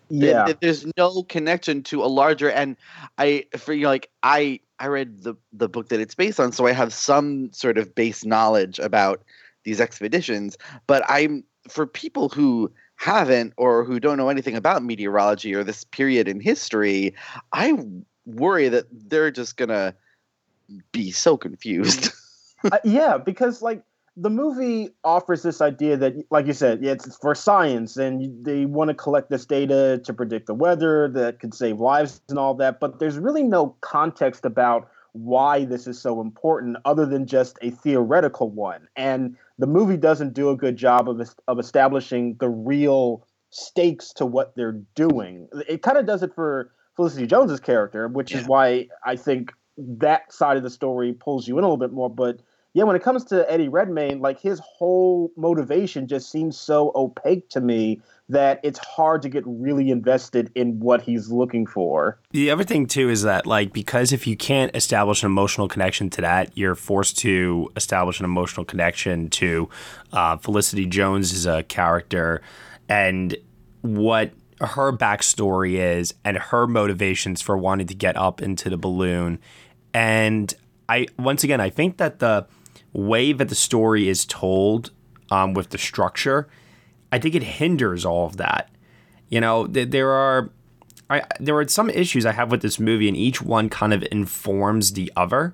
Yeah. 0.09 0.45
Th- 0.45 0.57
there's 0.61 0.85
no 0.97 1.23
connection 1.23 1.83
to 1.83 2.03
a 2.03 2.07
larger 2.07 2.49
and 2.49 2.77
I 3.17 3.45
for 3.57 3.73
you 3.73 3.83
know, 3.83 3.89
like 3.89 4.09
I 4.23 4.59
I 4.79 4.87
read 4.87 5.23
the 5.23 5.35
the 5.51 5.69
book 5.69 5.89
that 5.89 5.99
it's 5.99 6.15
based 6.15 6.39
on, 6.39 6.51
so 6.51 6.65
I 6.65 6.71
have 6.71 6.93
some 6.93 7.51
sort 7.51 7.77
of 7.77 7.93
base 7.93 8.23
knowledge 8.23 8.79
about 8.79 9.23
these 9.63 9.81
expeditions. 9.81 10.57
But 10.87 11.03
I'm 11.09 11.43
for 11.67 11.85
people 11.85 12.29
who 12.29 12.71
haven't 12.95 13.53
or 13.57 13.83
who 13.83 13.99
don't 13.99 14.17
know 14.17 14.29
anything 14.29 14.55
about 14.55 14.83
meteorology 14.83 15.53
or 15.53 15.63
this 15.63 15.83
period 15.83 16.27
in 16.27 16.39
history, 16.39 17.13
I 17.53 17.77
worry 18.25 18.69
that 18.69 18.85
they're 18.91 19.31
just 19.31 19.57
gonna 19.57 19.93
be 20.91 21.11
so 21.11 21.37
confused. 21.37 22.11
uh, 22.71 22.79
yeah, 22.83 23.17
because 23.17 23.61
like 23.61 23.83
the 24.19 24.31
movie 24.31 24.89
offers 25.03 25.43
this 25.43 25.61
idea 25.61 25.95
that, 25.95 26.15
like 26.31 26.47
you 26.47 26.53
said, 26.53 26.81
yeah, 26.81 26.93
it's 26.93 27.17
for 27.17 27.35
science, 27.35 27.97
and 27.97 28.43
they 28.43 28.65
want 28.65 28.89
to 28.89 28.95
collect 28.95 29.29
this 29.29 29.45
data 29.45 30.01
to 30.03 30.13
predict 30.13 30.47
the 30.47 30.55
weather 30.55 31.07
that 31.09 31.39
could 31.39 31.53
save 31.53 31.79
lives 31.79 32.19
and 32.27 32.39
all 32.39 32.55
that. 32.55 32.79
But 32.79 32.99
there's 32.99 33.19
really 33.19 33.43
no 33.43 33.75
context 33.81 34.43
about 34.43 34.89
why 35.13 35.65
this 35.65 35.85
is 35.85 36.01
so 36.01 36.19
important, 36.19 36.77
other 36.83 37.05
than 37.05 37.27
just 37.27 37.59
a 37.61 37.69
theoretical 37.69 38.49
one. 38.49 38.87
And 38.95 39.37
the 39.59 39.67
movie 39.67 39.97
doesn't 39.97 40.33
do 40.33 40.49
a 40.49 40.57
good 40.57 40.77
job 40.77 41.07
of 41.07 41.21
of 41.47 41.59
establishing 41.59 42.37
the 42.39 42.49
real 42.49 43.25
stakes 43.51 44.13
to 44.13 44.25
what 44.25 44.55
they're 44.55 44.81
doing. 44.95 45.47
It 45.69 45.83
kind 45.83 45.97
of 45.97 46.07
does 46.07 46.23
it 46.23 46.33
for 46.33 46.71
Felicity 46.95 47.27
Jones's 47.27 47.59
character, 47.59 48.07
which 48.07 48.31
yeah. 48.31 48.39
is 48.39 48.47
why 48.47 48.87
I 49.05 49.15
think 49.15 49.53
that 49.77 50.33
side 50.33 50.57
of 50.57 50.63
the 50.63 50.71
story 50.71 51.13
pulls 51.13 51.47
you 51.47 51.59
in 51.59 51.63
a 51.63 51.67
little 51.67 51.77
bit 51.77 51.93
more. 51.93 52.09
But 52.09 52.39
yeah, 52.73 52.83
when 52.83 52.95
it 52.95 53.01
comes 53.03 53.23
to 53.25 53.49
Eddie 53.51 53.69
Redmayne, 53.69 54.19
like 54.19 54.39
his 54.39 54.61
whole 54.63 55.31
motivation 55.35 56.07
just 56.07 56.31
seems 56.31 56.57
so 56.59 56.91
opaque 56.95 57.49
to 57.49 57.61
me 57.61 58.01
that 58.29 58.59
it's 58.61 58.79
hard 58.79 59.21
to 59.21 59.29
get 59.29 59.43
really 59.47 59.89
invested 59.89 60.51
in 60.53 60.79
what 60.79 61.01
he's 61.01 61.29
looking 61.29 61.65
for. 61.65 62.19
The 62.31 62.51
other 62.51 62.63
thing 62.63 62.85
too 62.85 63.09
is 63.09 63.23
that 63.23 63.45
like 63.45 63.71
because 63.71 64.11
if 64.11 64.27
you 64.27 64.35
can't 64.35 64.75
establish 64.75 65.23
an 65.23 65.27
emotional 65.27 65.67
connection 65.67 66.09
to 66.11 66.21
that, 66.21 66.57
you're 66.57 66.75
forced 66.75 67.17
to 67.19 67.71
establish 67.75 68.19
an 68.19 68.25
emotional 68.25 68.65
connection 68.65 69.29
to 69.31 69.69
uh, 70.11 70.37
Felicity 70.37 70.85
Jones 70.85 71.33
as 71.33 71.45
a 71.45 71.63
character 71.63 72.41
and 72.89 73.35
what 73.81 74.31
her 74.59 74.91
backstory 74.91 75.75
is 75.75 76.13
and 76.25 76.37
her 76.37 76.67
motivations 76.67 77.41
for 77.41 77.57
wanting 77.57 77.87
to 77.87 77.95
get 77.95 78.17
up 78.17 78.41
into 78.41 78.69
the 78.69 78.77
balloon. 78.77 79.39
And 79.93 80.53
I 80.89 81.07
once 81.17 81.43
again 81.43 81.61
I 81.61 81.69
think 81.69 81.97
that 81.97 82.19
the 82.19 82.45
way 82.97 83.31
that 83.31 83.49
the 83.49 83.55
story 83.55 84.09
is 84.09 84.25
told 84.25 84.91
um, 85.31 85.53
with 85.53 85.69
the 85.69 85.77
structure, 85.77 86.47
I 87.11 87.19
think 87.19 87.35
it 87.35 87.43
hinders 87.43 88.03
all 88.05 88.25
of 88.25 88.37
that. 88.37 88.69
You 89.29 89.39
know, 89.39 89.67
th- 89.67 89.89
there 89.91 90.09
are 90.09 90.49
I, 91.09 91.23
there 91.39 91.55
are 91.55 91.67
some 91.67 91.89
issues 91.89 92.25
I 92.25 92.33
have 92.33 92.51
with 92.51 92.61
this 92.61 92.79
movie, 92.79 93.07
and 93.07 93.15
each 93.15 93.41
one 93.41 93.69
kind 93.69 93.93
of 93.93 94.05
informs 94.11 94.93
the 94.93 95.11
other. 95.15 95.53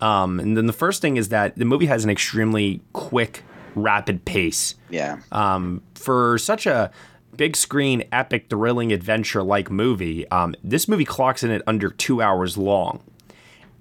Um, 0.00 0.40
and 0.40 0.56
then 0.56 0.66
the 0.66 0.72
first 0.72 1.02
thing 1.02 1.16
is 1.16 1.28
that 1.28 1.56
the 1.56 1.64
movie 1.64 1.86
has 1.86 2.02
an 2.02 2.10
extremely 2.10 2.80
quick, 2.92 3.44
rapid 3.74 4.24
pace. 4.24 4.74
Yeah. 4.88 5.18
Um, 5.30 5.82
for 5.94 6.38
such 6.38 6.66
a 6.66 6.90
big 7.36 7.54
screen, 7.56 8.04
epic, 8.10 8.46
thrilling 8.48 8.92
adventure 8.92 9.42
like 9.42 9.70
movie, 9.70 10.28
um, 10.30 10.54
this 10.64 10.88
movie 10.88 11.04
clocks 11.04 11.44
in 11.44 11.50
at 11.50 11.62
under 11.66 11.90
two 11.90 12.20
hours 12.20 12.56
long. 12.56 13.02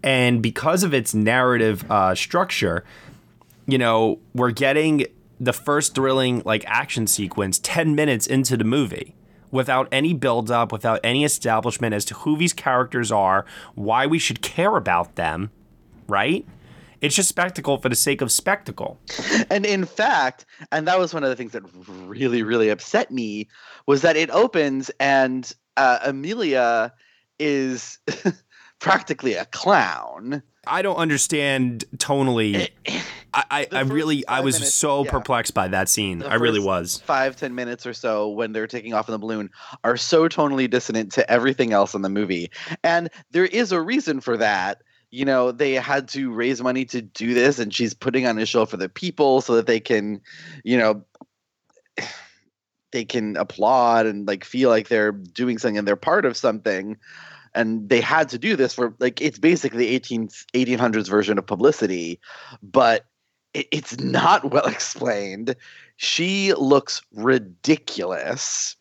And 0.03 0.41
because 0.41 0.83
of 0.83 0.93
its 0.93 1.13
narrative 1.13 1.89
uh, 1.89 2.15
structure, 2.15 2.83
you 3.67 3.77
know, 3.77 4.19
we're 4.33 4.51
getting 4.51 5.05
the 5.39 5.53
first 5.53 5.95
thrilling 5.95 6.41
like 6.45 6.63
action 6.67 7.07
sequence 7.07 7.59
10 7.63 7.95
minutes 7.95 8.27
into 8.27 8.57
the 8.57 8.63
movie 8.63 9.15
without 9.51 9.87
any 9.91 10.13
build 10.13 10.51
up, 10.51 10.71
without 10.71 10.99
any 11.03 11.23
establishment 11.23 11.93
as 11.93 12.05
to 12.05 12.13
who 12.13 12.37
these 12.37 12.53
characters 12.53 13.11
are, 13.11 13.45
why 13.75 14.05
we 14.05 14.19
should 14.19 14.41
care 14.41 14.75
about 14.75 15.15
them, 15.15 15.49
right? 16.07 16.45
It's 17.01 17.15
just 17.15 17.29
spectacle 17.29 17.77
for 17.77 17.89
the 17.89 17.95
sake 17.95 18.21
of 18.21 18.31
spectacle. 18.31 18.99
And 19.49 19.65
in 19.65 19.85
fact, 19.85 20.45
and 20.71 20.87
that 20.87 20.99
was 20.99 21.13
one 21.13 21.23
of 21.23 21.29
the 21.29 21.35
things 21.35 21.53
that 21.53 21.63
really, 22.05 22.43
really 22.43 22.69
upset 22.69 23.09
me 23.09 23.47
was 23.87 24.01
that 24.01 24.17
it 24.17 24.29
opens 24.29 24.91
and 24.99 25.51
uh, 25.77 25.99
Amelia 26.03 26.93
is 27.39 27.99
practically 28.79 29.33
a 29.33 29.45
clown. 29.45 30.41
I 30.65 30.81
don't 30.81 30.97
understand 30.97 31.85
tonally. 31.97 32.69
Eh, 32.85 33.01
I, 33.33 33.43
I, 33.51 33.67
I 33.71 33.81
really 33.81 34.25
I 34.27 34.39
was 34.41 34.55
minutes, 34.55 34.73
so 34.73 35.03
yeah. 35.03 35.11
perplexed 35.11 35.53
by 35.53 35.67
that 35.67 35.89
scene. 35.89 36.19
The 36.19 36.27
I 36.27 36.35
really 36.35 36.59
was. 36.59 36.99
Five 37.05 37.35
ten 37.35 37.55
minutes 37.55 37.85
or 37.85 37.93
so 37.93 38.29
when 38.29 38.51
they're 38.51 38.67
taking 38.67 38.93
off 38.93 39.07
in 39.07 39.13
the 39.13 39.19
balloon 39.19 39.49
are 39.83 39.97
so 39.97 40.27
tonally 40.27 40.69
dissonant 40.69 41.11
to 41.13 41.29
everything 41.29 41.73
else 41.73 41.93
in 41.93 42.01
the 42.01 42.09
movie, 42.09 42.51
and 42.83 43.09
there 43.31 43.45
is 43.45 43.71
a 43.71 43.81
reason 43.81 44.21
for 44.21 44.37
that. 44.37 44.81
You 45.11 45.25
know, 45.25 45.51
they 45.51 45.73
had 45.73 46.07
to 46.09 46.31
raise 46.31 46.61
money 46.61 46.85
to 46.85 47.01
do 47.01 47.33
this, 47.33 47.57
and 47.59 47.73
she's 47.73 47.93
putting 47.93 48.27
on 48.27 48.37
a 48.37 48.45
show 48.45 48.65
for 48.65 48.77
the 48.77 48.89
people 48.89 49.41
so 49.41 49.55
that 49.55 49.65
they 49.65 49.79
can, 49.79 50.21
you 50.63 50.77
know, 50.77 51.03
they 52.91 53.05
can 53.05 53.37
applaud 53.37 54.05
and 54.07 54.27
like 54.27 54.43
feel 54.43 54.69
like 54.69 54.87
they're 54.87 55.11
doing 55.11 55.57
something 55.57 55.77
and 55.77 55.87
they're 55.87 55.95
part 55.95 56.25
of 56.25 56.35
something 56.35 56.97
and 57.55 57.89
they 57.89 58.01
had 58.01 58.29
to 58.29 58.37
do 58.37 58.55
this 58.55 58.73
for 58.73 58.93
like 58.99 59.21
it's 59.21 59.39
basically 59.39 59.87
18 59.87 60.27
1800s 60.53 61.09
version 61.09 61.37
of 61.37 61.45
publicity 61.45 62.19
but 62.61 63.05
it, 63.53 63.67
it's 63.71 63.99
not 63.99 64.51
well 64.51 64.65
explained. 64.67 65.55
She 65.97 66.53
looks 66.53 67.01
ridiculous. 67.13 68.75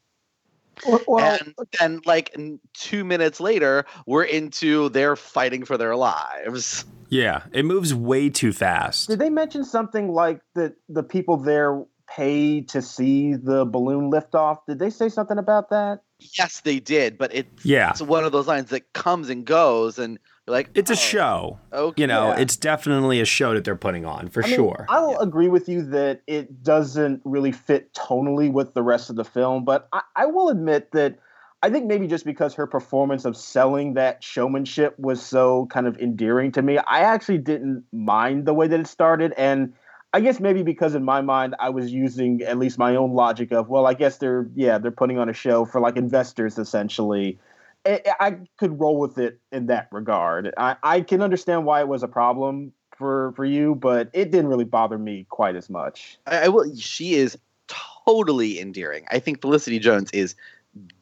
Well, 0.86 1.18
and 1.40 1.54
then 1.80 2.00
like 2.06 2.36
two 2.72 3.04
minutes 3.04 3.40
later 3.40 3.84
we're 4.06 4.22
into 4.22 4.90
they're 4.90 5.16
fighting 5.16 5.64
for 5.64 5.76
their 5.76 5.96
lives. 5.96 6.84
Yeah 7.08 7.42
it 7.52 7.64
moves 7.64 7.92
way 7.92 8.30
too 8.30 8.52
fast. 8.52 9.08
Did 9.08 9.18
they 9.18 9.30
mention 9.30 9.64
something 9.64 10.12
like 10.12 10.40
that 10.54 10.74
the 10.88 11.02
people 11.02 11.36
there 11.36 11.82
pay 12.08 12.60
to 12.60 12.80
see 12.80 13.34
the 13.34 13.64
balloon 13.64 14.08
lift 14.08 14.36
off? 14.36 14.64
Did 14.66 14.78
they 14.78 14.90
say 14.90 15.08
something 15.08 15.36
about 15.36 15.70
that 15.70 16.02
Yes, 16.20 16.60
they 16.62 16.80
did, 16.80 17.16
but 17.16 17.32
it, 17.32 17.46
yeah. 17.62 17.90
it's 17.90 18.02
one 18.02 18.24
of 18.24 18.32
those 18.32 18.48
lines 18.48 18.70
that 18.70 18.92
comes 18.92 19.30
and 19.30 19.44
goes, 19.44 19.98
and 19.98 20.18
like, 20.48 20.68
it's 20.74 20.90
oh, 20.90 20.94
a 20.94 20.96
show. 20.96 21.58
Okay, 21.72 22.02
you 22.02 22.06
know, 22.08 22.28
yeah. 22.28 22.40
it's 22.40 22.56
definitely 22.56 23.20
a 23.20 23.24
show 23.24 23.54
that 23.54 23.64
they're 23.64 23.76
putting 23.76 24.04
on 24.04 24.28
for 24.28 24.44
I 24.44 24.48
sure. 24.48 24.76
Mean, 24.78 24.86
I'll 24.88 25.12
yeah. 25.12 25.18
agree 25.20 25.48
with 25.48 25.68
you 25.68 25.82
that 25.90 26.22
it 26.26 26.62
doesn't 26.62 27.22
really 27.24 27.52
fit 27.52 27.92
tonally 27.94 28.50
with 28.50 28.74
the 28.74 28.82
rest 28.82 29.10
of 29.10 29.16
the 29.16 29.24
film, 29.24 29.64
but 29.64 29.88
I, 29.92 30.02
I 30.16 30.26
will 30.26 30.48
admit 30.48 30.90
that 30.92 31.18
I 31.62 31.70
think 31.70 31.86
maybe 31.86 32.06
just 32.06 32.24
because 32.24 32.54
her 32.54 32.66
performance 32.66 33.24
of 33.24 33.36
selling 33.36 33.94
that 33.94 34.22
showmanship 34.22 34.98
was 34.98 35.22
so 35.22 35.66
kind 35.66 35.86
of 35.86 35.96
endearing 35.98 36.52
to 36.52 36.62
me, 36.62 36.78
I 36.78 37.00
actually 37.00 37.38
didn't 37.38 37.84
mind 37.92 38.44
the 38.44 38.54
way 38.54 38.66
that 38.66 38.78
it 38.78 38.86
started, 38.86 39.34
and 39.36 39.72
I 40.12 40.20
guess 40.20 40.40
maybe 40.40 40.62
because 40.62 40.94
in 40.94 41.04
my 41.04 41.20
mind 41.20 41.54
I 41.58 41.70
was 41.70 41.92
using 41.92 42.42
at 42.42 42.58
least 42.58 42.78
my 42.78 42.96
own 42.96 43.12
logic 43.12 43.52
of 43.52 43.68
well 43.68 43.86
I 43.86 43.94
guess 43.94 44.18
they're 44.18 44.48
yeah 44.54 44.78
they're 44.78 44.90
putting 44.90 45.18
on 45.18 45.28
a 45.28 45.34
show 45.34 45.64
for 45.64 45.80
like 45.80 45.96
investors 45.96 46.58
essentially. 46.58 47.38
I, 47.86 48.02
I 48.20 48.36
could 48.58 48.78
roll 48.80 48.98
with 48.98 49.18
it 49.18 49.38
in 49.52 49.66
that 49.66 49.88
regard. 49.92 50.52
I, 50.56 50.76
I 50.82 51.00
can 51.00 51.22
understand 51.22 51.64
why 51.64 51.80
it 51.80 51.88
was 51.88 52.02
a 52.02 52.08
problem 52.08 52.72
for 52.96 53.32
for 53.36 53.44
you, 53.44 53.74
but 53.76 54.10
it 54.12 54.30
didn't 54.30 54.48
really 54.48 54.64
bother 54.64 54.98
me 54.98 55.26
quite 55.30 55.56
as 55.56 55.70
much. 55.70 56.18
I, 56.26 56.44
I 56.44 56.48
will. 56.48 56.74
She 56.76 57.14
is 57.14 57.38
totally 57.68 58.60
endearing. 58.60 59.04
I 59.10 59.18
think 59.20 59.40
Felicity 59.40 59.78
Jones 59.78 60.10
is 60.12 60.34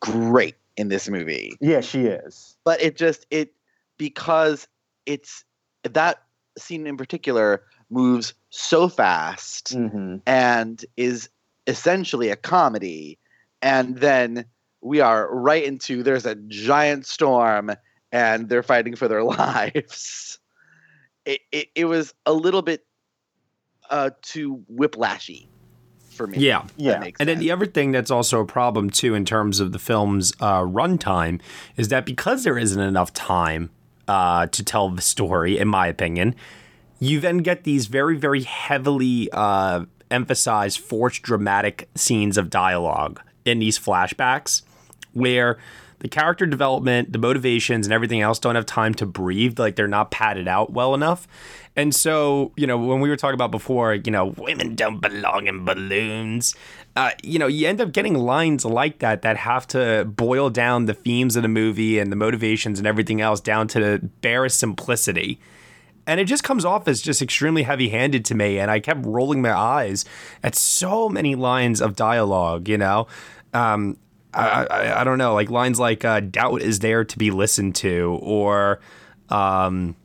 great 0.00 0.56
in 0.76 0.88
this 0.88 1.08
movie. 1.08 1.56
Yeah, 1.60 1.80
she 1.80 2.02
is. 2.02 2.56
But 2.64 2.82
it 2.82 2.96
just 2.96 3.26
it 3.30 3.52
because 3.98 4.68
it's 5.06 5.44
that 5.84 6.22
scene 6.58 6.86
in 6.86 6.96
particular 6.96 7.62
moves 7.90 8.34
so 8.50 8.88
fast 8.88 9.74
mm-hmm. 9.74 10.16
and 10.26 10.84
is 10.96 11.28
essentially 11.66 12.30
a 12.30 12.36
comedy. 12.36 13.18
And 13.62 13.98
then 13.98 14.44
we 14.80 15.00
are 15.00 15.32
right 15.34 15.64
into 15.64 16.02
there's 16.02 16.26
a 16.26 16.34
giant 16.34 17.06
storm 17.06 17.72
and 18.12 18.48
they're 18.48 18.62
fighting 18.62 18.96
for 18.96 19.08
their 19.08 19.22
lives. 19.24 20.38
It, 21.24 21.40
it, 21.50 21.68
it 21.74 21.84
was 21.86 22.14
a 22.24 22.32
little 22.32 22.62
bit 22.62 22.84
uh 23.88 24.10
too 24.22 24.64
whiplashy 24.72 25.46
for 26.16 26.26
me. 26.26 26.38
Yeah. 26.38 26.64
Yeah. 26.76 27.04
and 27.20 27.28
then 27.28 27.38
the 27.38 27.50
other 27.52 27.66
thing 27.66 27.92
that's 27.92 28.10
also 28.10 28.40
a 28.40 28.46
problem 28.46 28.90
too 28.90 29.14
in 29.14 29.24
terms 29.24 29.60
of 29.60 29.72
the 29.72 29.78
film's 29.78 30.32
uh, 30.40 30.62
runtime 30.62 31.40
is 31.76 31.88
that 31.88 32.06
because 32.06 32.42
there 32.42 32.58
isn't 32.58 32.80
enough 32.80 33.12
time 33.12 33.70
uh, 34.08 34.46
to 34.46 34.64
tell 34.64 34.88
the 34.88 35.02
story 35.02 35.58
in 35.58 35.68
my 35.68 35.86
opinion 35.86 36.34
you 36.98 37.20
then 37.20 37.38
get 37.38 37.64
these 37.64 37.86
very, 37.86 38.16
very 38.16 38.42
heavily 38.42 39.28
uh, 39.32 39.84
emphasized, 40.10 40.78
forced 40.78 41.22
dramatic 41.22 41.88
scenes 41.94 42.38
of 42.38 42.50
dialogue 42.50 43.20
in 43.44 43.58
these 43.58 43.78
flashbacks 43.78 44.62
where 45.12 45.58
the 46.00 46.08
character 46.08 46.44
development, 46.46 47.12
the 47.12 47.18
motivations, 47.18 47.86
and 47.86 47.92
everything 47.92 48.20
else 48.20 48.38
don't 48.38 48.54
have 48.54 48.66
time 48.66 48.94
to 48.94 49.06
breathe. 49.06 49.58
Like 49.58 49.76
they're 49.76 49.88
not 49.88 50.10
padded 50.10 50.46
out 50.46 50.72
well 50.72 50.94
enough. 50.94 51.26
And 51.74 51.94
so, 51.94 52.52
you 52.56 52.66
know, 52.66 52.78
when 52.78 53.00
we 53.00 53.08
were 53.08 53.16
talking 53.16 53.34
about 53.34 53.50
before, 53.50 53.94
you 53.94 54.10
know, 54.10 54.26
women 54.38 54.74
don't 54.74 55.00
belong 55.00 55.46
in 55.46 55.64
balloons. 55.64 56.54
Uh, 56.96 57.10
you 57.22 57.38
know, 57.38 57.46
you 57.46 57.68
end 57.68 57.80
up 57.80 57.92
getting 57.92 58.14
lines 58.14 58.64
like 58.64 59.00
that 59.00 59.22
that 59.22 59.36
have 59.36 59.66
to 59.68 60.04
boil 60.06 60.48
down 60.48 60.86
the 60.86 60.94
themes 60.94 61.36
of 61.36 61.42
the 61.42 61.48
movie 61.48 61.98
and 61.98 62.10
the 62.10 62.16
motivations 62.16 62.78
and 62.78 62.86
everything 62.86 63.20
else 63.20 63.40
down 63.40 63.68
to 63.68 63.80
the 63.80 64.10
barest 64.20 64.58
simplicity. 64.58 65.38
And 66.06 66.20
it 66.20 66.24
just 66.24 66.44
comes 66.44 66.64
off 66.64 66.86
as 66.86 67.02
just 67.02 67.20
extremely 67.20 67.64
heavy 67.64 67.88
handed 67.88 68.24
to 68.26 68.34
me. 68.34 68.58
And 68.58 68.70
I 68.70 68.80
kept 68.80 69.04
rolling 69.04 69.42
my 69.42 69.52
eyes 69.52 70.04
at 70.42 70.54
so 70.54 71.08
many 71.08 71.34
lines 71.34 71.80
of 71.80 71.96
dialogue, 71.96 72.68
you 72.68 72.78
know? 72.78 73.08
Um, 73.52 73.96
I, 74.32 74.64
I, 74.64 75.00
I, 75.00 75.04
don't 75.04 75.18
know, 75.18 75.34
like 75.34 75.50
lines 75.50 75.80
like 75.80 76.04
uh, 76.04 76.20
doubt 76.20 76.60
is 76.60 76.80
there 76.80 77.04
to 77.04 77.18
be 77.18 77.30
listened 77.30 77.74
to, 77.76 78.18
or, 78.20 78.80
um, 79.30 79.96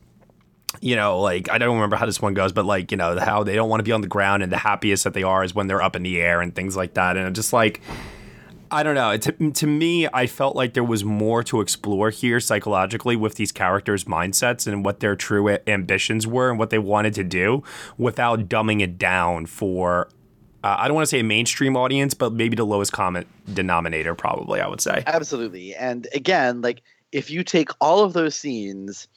you 0.80 0.96
know, 0.96 1.20
like 1.20 1.52
I 1.52 1.58
don't 1.58 1.76
remember 1.76 1.98
how 1.98 2.06
this 2.06 2.22
one 2.22 2.34
goes, 2.34 2.54
but 2.54 2.66
like, 2.66 2.92
you 2.92 2.98
know, 2.98 3.20
how 3.20 3.44
they 3.44 3.56
don't 3.56 3.70
want 3.70 3.82
to 3.82 3.84
be 3.84 3.92
on 3.92 4.02
the 4.02 4.08
ground 4.08 4.42
and 4.42 4.52
the 4.52 4.58
happiest 4.58 5.04
that 5.04 5.14
they 5.14 5.24
are 5.24 5.44
is 5.44 5.54
when 5.54 5.68
they're 5.68 5.82
up 5.82 5.96
in 5.96 6.04
the 6.04 6.22
air 6.22 6.40
and 6.42 6.56
things 6.56 6.78
like 6.78 6.94
that. 6.94 7.18
And 7.18 7.28
I'm 7.28 7.34
just 7.34 7.52
like, 7.52 7.82
I 8.72 8.84
don't 8.84 8.96
know. 8.96 9.18
To, 9.18 9.52
to 9.52 9.68
me, 9.68 10.08
I 10.14 10.28
felt 10.28 10.56
like 10.56 10.74
there 10.74 10.84
was 10.84 11.04
more 11.04 11.44
to 11.44 11.60
explore 11.60 12.10
here 12.10 12.40
psychologically 12.40 13.18
with 13.18 13.36
these 13.36 13.52
characters' 13.52 14.06
mindsets 14.06 14.66
and 14.66 14.86
what 14.86 15.02
their 15.02 15.16
true 15.18 15.58
ambitions 15.68 16.26
were 16.26 16.50
and 16.50 16.58
what 16.58 16.70
they 16.70 16.80
wanted 16.80 17.14
to 17.16 17.26
do 17.26 17.64
without 17.98 18.48
dumbing 18.48 18.82
it 18.82 18.98
down 18.98 19.46
for, 19.46 20.08
uh, 20.64 20.78
I 20.80 20.88
don't 20.88 20.96
want 20.96 21.04
to 21.04 21.10
say 21.10 21.20
a 21.20 21.24
mainstream 21.24 21.76
audience, 21.76 22.14
but 22.14 22.32
maybe 22.32 22.56
the 22.56 22.64
lowest 22.64 22.94
common 22.94 23.26
denominator, 23.54 24.16
probably, 24.16 24.62
I 24.62 24.68
would 24.68 24.82
say. 24.82 25.04
Absolutely. 25.06 25.76
And 25.76 26.08
again, 26.14 26.62
like 26.62 26.82
if 27.12 27.30
you 27.30 27.44
take 27.44 27.70
all 27.82 28.06
of 28.06 28.14
those 28.14 28.36
scenes 28.36 29.10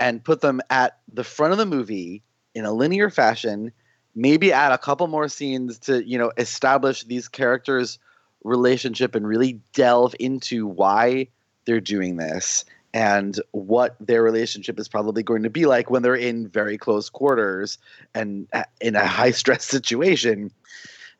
and 0.00 0.24
put 0.24 0.40
them 0.40 0.60
at 0.70 0.98
the 1.12 1.24
front 1.24 1.52
of 1.52 1.58
the 1.58 1.66
movie 1.66 2.24
in 2.54 2.64
a 2.64 2.72
linear 2.72 3.10
fashion, 3.10 3.70
maybe 4.16 4.52
add 4.52 4.72
a 4.72 4.78
couple 4.78 5.06
more 5.06 5.28
scenes 5.28 5.78
to, 5.78 6.04
you 6.04 6.18
know, 6.18 6.32
establish 6.36 7.04
these 7.04 7.28
characters' 7.28 8.00
relationship 8.48 9.14
and 9.14 9.26
really 9.26 9.60
delve 9.72 10.14
into 10.18 10.66
why 10.66 11.28
they're 11.64 11.80
doing 11.80 12.16
this 12.16 12.64
and 12.94 13.40
what 13.52 13.96
their 14.00 14.22
relationship 14.22 14.78
is 14.80 14.88
probably 14.88 15.22
going 15.22 15.42
to 15.42 15.50
be 15.50 15.66
like 15.66 15.90
when 15.90 16.02
they're 16.02 16.14
in 16.14 16.48
very 16.48 16.78
close 16.78 17.10
quarters 17.10 17.78
and 18.14 18.48
in 18.80 18.96
a 18.96 19.06
high 19.06 19.30
stress 19.30 19.64
situation 19.76 20.50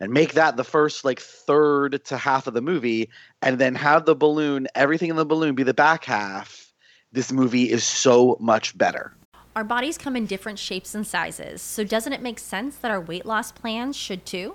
and 0.01 0.13
make 0.13 0.35
that 0.35 0.57
the 0.57 0.65
first 0.65 1.05
like 1.05 1.21
third 1.21 2.03
to 2.05 2.17
half 2.17 2.47
of 2.47 2.55
the 2.55 2.63
movie 2.63 3.09
and 3.43 3.59
then 3.59 3.75
have 3.75 4.07
the 4.07 4.15
balloon 4.15 4.67
everything 4.75 5.11
in 5.11 5.17
the 5.17 5.27
balloon 5.27 5.55
be 5.55 5.63
the 5.63 5.75
back 5.75 6.05
half 6.05 6.73
this 7.13 7.33
movie 7.33 7.71
is 7.71 7.85
so 7.85 8.37
much 8.39 8.77
better. 8.77 9.15
Our 9.57 9.65
bodies 9.65 9.97
come 9.97 10.15
in 10.15 10.27
different 10.27 10.59
shapes 10.59 10.95
and 10.95 11.07
sizes 11.07 11.61
so 11.61 11.85
doesn't 11.85 12.13
it 12.13 12.23
make 12.23 12.39
sense 12.39 12.77
that 12.77 12.91
our 12.91 13.01
weight 13.01 13.27
loss 13.27 13.53
plans 13.53 13.97
should 13.97 14.25
too 14.25 14.55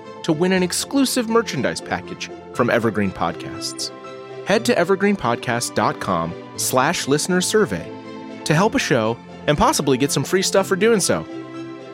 to 0.23 0.33
win 0.33 0.51
an 0.51 0.63
exclusive 0.63 1.29
merchandise 1.29 1.81
package 1.81 2.29
from 2.53 2.69
Evergreen 2.69 3.11
Podcasts. 3.11 3.91
Head 4.45 4.65
to 4.65 4.75
evergreenpodcast.com 4.75 6.33
slash 6.57 7.07
listener 7.07 7.41
survey 7.41 7.89
to 8.45 8.53
help 8.53 8.75
a 8.75 8.79
show 8.79 9.17
and 9.47 9.57
possibly 9.57 9.97
get 9.97 10.11
some 10.11 10.23
free 10.23 10.41
stuff 10.41 10.67
for 10.67 10.75
doing 10.75 10.99
so. 10.99 11.25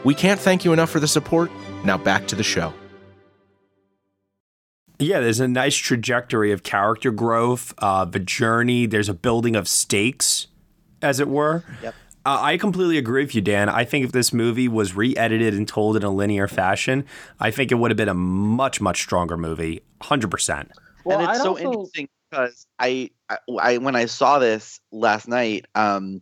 We 0.03 0.13
can't 0.13 0.39
thank 0.39 0.65
you 0.65 0.73
enough 0.73 0.89
for 0.89 0.99
the 0.99 1.07
support. 1.07 1.51
Now 1.83 1.97
back 1.97 2.27
to 2.27 2.35
the 2.35 2.43
show. 2.43 2.73
Yeah, 4.99 5.19
there's 5.19 5.39
a 5.39 5.47
nice 5.47 5.75
trajectory 5.75 6.51
of 6.51 6.63
character 6.63 7.11
growth, 7.11 7.73
uh, 7.77 8.05
the 8.05 8.19
journey. 8.19 8.87
There's 8.87 9.09
a 9.09 9.13
building 9.13 9.55
of 9.55 9.67
stakes, 9.67 10.47
as 11.03 11.19
it 11.19 11.27
were. 11.27 11.63
Yep. 11.83 11.93
Uh, 12.27 12.41
I 12.41 12.57
completely 12.57 12.97
agree 12.97 13.23
with 13.23 13.33
you, 13.35 13.39
Dan. 13.39 13.69
I 13.69 13.85
think 13.85 14.03
if 14.03 14.11
this 14.11 14.33
movie 14.33 14.67
was 14.67 14.93
re-edited 14.93 15.53
and 15.53 15.65
told 15.65 15.95
in 15.95 16.03
a 16.03 16.09
linear 16.09 16.49
fashion, 16.49 17.05
I 17.39 17.51
think 17.51 17.71
it 17.71 17.75
would 17.75 17.89
have 17.89 17.95
been 17.95 18.09
a 18.09 18.13
much, 18.13 18.81
much 18.81 19.01
stronger 19.01 19.37
movie. 19.37 19.81
Hundred 20.01 20.29
percent. 20.29 20.69
Well, 21.05 21.19
and 21.19 21.29
it's 21.29 21.39
I'd 21.39 21.43
so 21.43 21.51
also... 21.51 21.63
interesting 21.63 22.09
because 22.29 22.67
I, 22.79 23.11
I, 23.29 23.37
I, 23.61 23.77
when 23.77 23.95
I 23.95 24.07
saw 24.07 24.39
this 24.39 24.81
last 24.91 25.29
night, 25.29 25.67
um, 25.73 26.21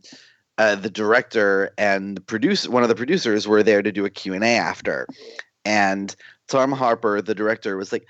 uh, 0.58 0.76
the 0.76 0.90
director 0.90 1.72
and 1.76 2.18
the 2.18 2.20
producer, 2.20 2.70
one 2.70 2.84
of 2.84 2.88
the 2.88 2.94
producers, 2.94 3.48
were 3.48 3.64
there 3.64 3.82
to 3.82 3.90
do 3.90 4.04
a 4.04 4.10
Q 4.10 4.32
and 4.34 4.44
A 4.44 4.58
after, 4.58 5.08
and 5.64 6.14
Tom 6.46 6.70
Harper, 6.70 7.20
the 7.20 7.34
director, 7.34 7.76
was 7.76 7.90
like, 7.90 8.06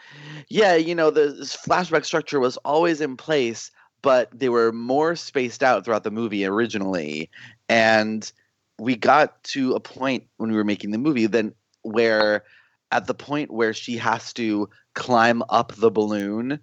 "Yeah, 0.50 0.74
you 0.74 0.94
know, 0.94 1.10
the 1.10 1.28
flashback 1.66 2.04
structure 2.04 2.40
was 2.40 2.58
always 2.58 3.00
in 3.00 3.16
place." 3.16 3.70
But 4.02 4.28
they 4.32 4.50
were 4.50 4.70
more 4.72 5.16
spaced 5.16 5.64
out 5.64 5.84
throughout 5.84 6.04
the 6.04 6.12
movie 6.12 6.44
originally, 6.44 7.28
and 7.68 8.30
we 8.78 8.96
got 8.96 9.42
to 9.44 9.74
a 9.74 9.80
point 9.80 10.24
when 10.36 10.50
we 10.50 10.56
were 10.56 10.64
making 10.64 10.90
the 10.90 10.98
movie 10.98 11.26
then 11.26 11.54
where 11.82 12.44
at 12.92 13.06
the 13.06 13.14
point 13.14 13.50
where 13.50 13.74
she 13.74 13.96
has 13.96 14.32
to 14.34 14.68
climb 14.94 15.42
up 15.48 15.72
the 15.76 15.90
balloon 15.90 16.58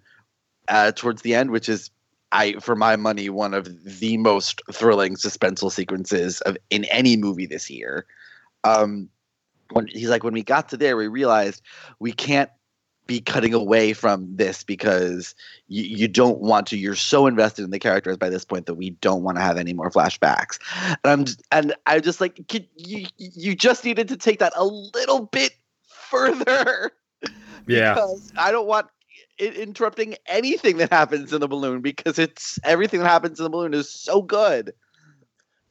uh, 0.68 0.92
towards 0.92 1.22
the 1.22 1.34
end, 1.34 1.50
which 1.50 1.68
is 1.68 1.90
I 2.32 2.54
for 2.54 2.74
my 2.74 2.96
money 2.96 3.28
one 3.28 3.54
of 3.54 3.84
the 3.84 4.16
most 4.16 4.62
thrilling 4.72 5.14
suspenseful 5.14 5.70
sequences 5.70 6.40
of 6.42 6.56
in 6.70 6.84
any 6.84 7.16
movie 7.16 7.46
this 7.46 7.70
year. 7.70 8.06
Um, 8.64 9.08
when 9.70 9.86
he's 9.86 10.08
like, 10.08 10.24
when 10.24 10.34
we 10.34 10.42
got 10.42 10.68
to 10.70 10.76
there, 10.76 10.96
we 10.96 11.06
realized 11.06 11.62
we 11.98 12.12
can't 12.12 12.50
be 13.06 13.20
cutting 13.20 13.52
away 13.52 13.92
from 13.92 14.34
this 14.36 14.62
because 14.62 15.34
you, 15.68 15.82
you 15.84 16.08
don't 16.08 16.38
want 16.40 16.66
to 16.68 16.76
you're 16.76 16.94
so 16.94 17.26
invested 17.26 17.64
in 17.64 17.70
the 17.70 17.78
characters 17.78 18.16
by 18.16 18.28
this 18.28 18.44
point 18.44 18.66
that 18.66 18.74
we 18.74 18.90
don't 18.90 19.22
want 19.22 19.36
to 19.36 19.42
have 19.42 19.58
any 19.58 19.72
more 19.72 19.90
flashbacks. 19.90 20.58
And 20.82 20.98
i'm 21.04 21.24
just, 21.24 21.42
and 21.52 21.74
i 21.86 22.00
just 22.00 22.20
like 22.20 22.40
you 22.76 23.06
you 23.18 23.54
just 23.54 23.84
needed 23.84 24.08
to 24.08 24.16
take 24.16 24.38
that 24.38 24.52
a 24.56 24.64
little 24.64 25.26
bit 25.26 25.52
further. 25.86 26.92
Yeah. 27.66 27.94
Because 27.94 28.30
i 28.36 28.52
don't 28.52 28.66
want 28.66 28.88
it 29.38 29.56
interrupting 29.56 30.16
anything 30.26 30.76
that 30.76 30.92
happens 30.92 31.32
in 31.32 31.40
the 31.40 31.48
balloon 31.48 31.80
because 31.80 32.18
it's 32.18 32.58
everything 32.62 33.00
that 33.00 33.08
happens 33.08 33.40
in 33.40 33.44
the 33.44 33.48
balloon 33.48 33.72
is 33.72 33.90
so 33.90 34.20
good. 34.20 34.74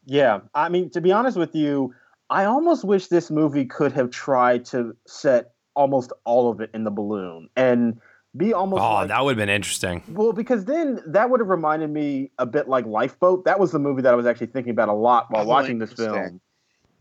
Yeah. 0.06 0.40
I 0.56 0.70
mean 0.70 0.90
to 0.90 1.02
be 1.02 1.12
honest 1.12 1.38
with 1.38 1.54
you 1.54 1.94
i 2.32 2.46
almost 2.46 2.84
wish 2.84 3.08
this 3.08 3.30
movie 3.30 3.66
could 3.66 3.92
have 3.92 4.10
tried 4.10 4.66
to 4.66 4.96
set 5.06 5.54
almost 5.76 6.14
all 6.26 6.50
of 6.50 6.62
it 6.62 6.70
in 6.74 6.84
the 6.84 6.92
balloon. 6.92 7.50
And 7.56 8.00
be 8.36 8.54
almost. 8.54 8.82
Oh, 8.82 8.94
like, 8.94 9.08
that 9.10 9.24
would 9.24 9.32
have 9.32 9.38
been 9.38 9.54
interesting. 9.54 10.04
Well, 10.08 10.34
because 10.34 10.66
then 10.66 11.00
that 11.06 11.30
would 11.30 11.40
have 11.40 11.50
reminded 11.50 11.90
me 11.92 12.32
a 12.40 12.46
bit 12.46 12.68
like 12.68 12.86
Lifeboat. 12.86 13.46
That 13.46 13.60
was 13.60 13.72
the 13.72 13.80
movie 13.80 14.02
that 14.02 14.14
I 14.14 14.16
was 14.16 14.26
actually 14.26 14.48
thinking 14.48 14.72
about 14.72 14.90
a 14.90 14.94
lot 14.94 15.28
while 15.30 15.44
Oh, 15.44 15.48
watching 15.48 15.78
this 15.78 15.94
film. 15.94 16.42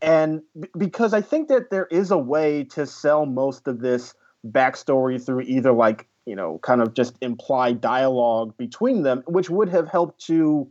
And 0.01 0.41
b- 0.59 0.67
because 0.77 1.13
I 1.13 1.21
think 1.21 1.47
that 1.47 1.69
there 1.69 1.87
is 1.87 2.11
a 2.11 2.17
way 2.17 2.65
to 2.65 2.85
sell 2.85 3.25
most 3.25 3.67
of 3.67 3.79
this 3.79 4.13
backstory 4.45 5.23
through 5.23 5.41
either 5.41 5.71
like, 5.71 6.07
you 6.25 6.35
know, 6.35 6.59
kind 6.59 6.81
of 6.81 6.93
just 6.93 7.15
implied 7.21 7.81
dialogue 7.81 8.55
between 8.57 9.03
them, 9.03 9.23
which 9.25 9.49
would 9.49 9.69
have 9.69 9.87
helped 9.87 10.19
to 10.27 10.67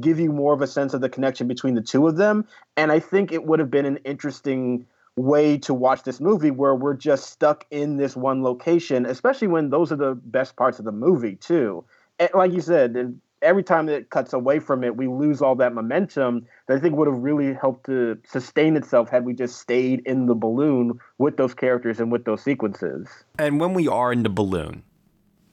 give 0.00 0.18
you 0.18 0.32
more 0.32 0.52
of 0.52 0.60
a 0.60 0.66
sense 0.66 0.92
of 0.92 1.00
the 1.00 1.08
connection 1.08 1.46
between 1.46 1.76
the 1.76 1.80
two 1.80 2.06
of 2.08 2.16
them. 2.16 2.44
And 2.76 2.90
I 2.90 2.98
think 2.98 3.32
it 3.32 3.44
would 3.46 3.60
have 3.60 3.70
been 3.70 3.86
an 3.86 3.98
interesting 3.98 4.86
way 5.16 5.58
to 5.58 5.74
watch 5.74 6.02
this 6.02 6.20
movie 6.20 6.50
where 6.50 6.74
we're 6.74 6.94
just 6.94 7.30
stuck 7.30 7.64
in 7.70 7.96
this 7.96 8.16
one 8.16 8.42
location, 8.42 9.06
especially 9.06 9.48
when 9.48 9.70
those 9.70 9.92
are 9.92 9.96
the 9.96 10.14
best 10.24 10.56
parts 10.56 10.78
of 10.78 10.84
the 10.84 10.92
movie, 10.92 11.36
too. 11.36 11.84
And 12.18 12.30
like 12.34 12.52
you 12.52 12.60
said, 12.60 13.18
every 13.42 13.62
time 13.62 13.88
it 13.88 14.10
cuts 14.10 14.32
away 14.32 14.58
from 14.58 14.82
it, 14.82 14.96
we 14.96 15.06
lose 15.06 15.40
all 15.40 15.54
that 15.56 15.74
momentum 15.74 16.46
that 16.66 16.78
I 16.78 16.80
think 16.80 16.96
would 16.96 17.06
have 17.06 17.18
really 17.18 17.54
helped 17.54 17.86
to 17.86 18.18
sustain 18.26 18.76
itself 18.76 19.08
had 19.10 19.24
we 19.24 19.34
just 19.34 19.60
stayed 19.60 20.02
in 20.06 20.26
the 20.26 20.34
balloon 20.34 20.98
with 21.18 21.36
those 21.36 21.54
characters 21.54 22.00
and 22.00 22.10
with 22.10 22.24
those 22.24 22.42
sequences. 22.42 23.08
And 23.38 23.60
when 23.60 23.74
we 23.74 23.86
are 23.86 24.12
in 24.12 24.22
the 24.22 24.30
balloon, 24.30 24.82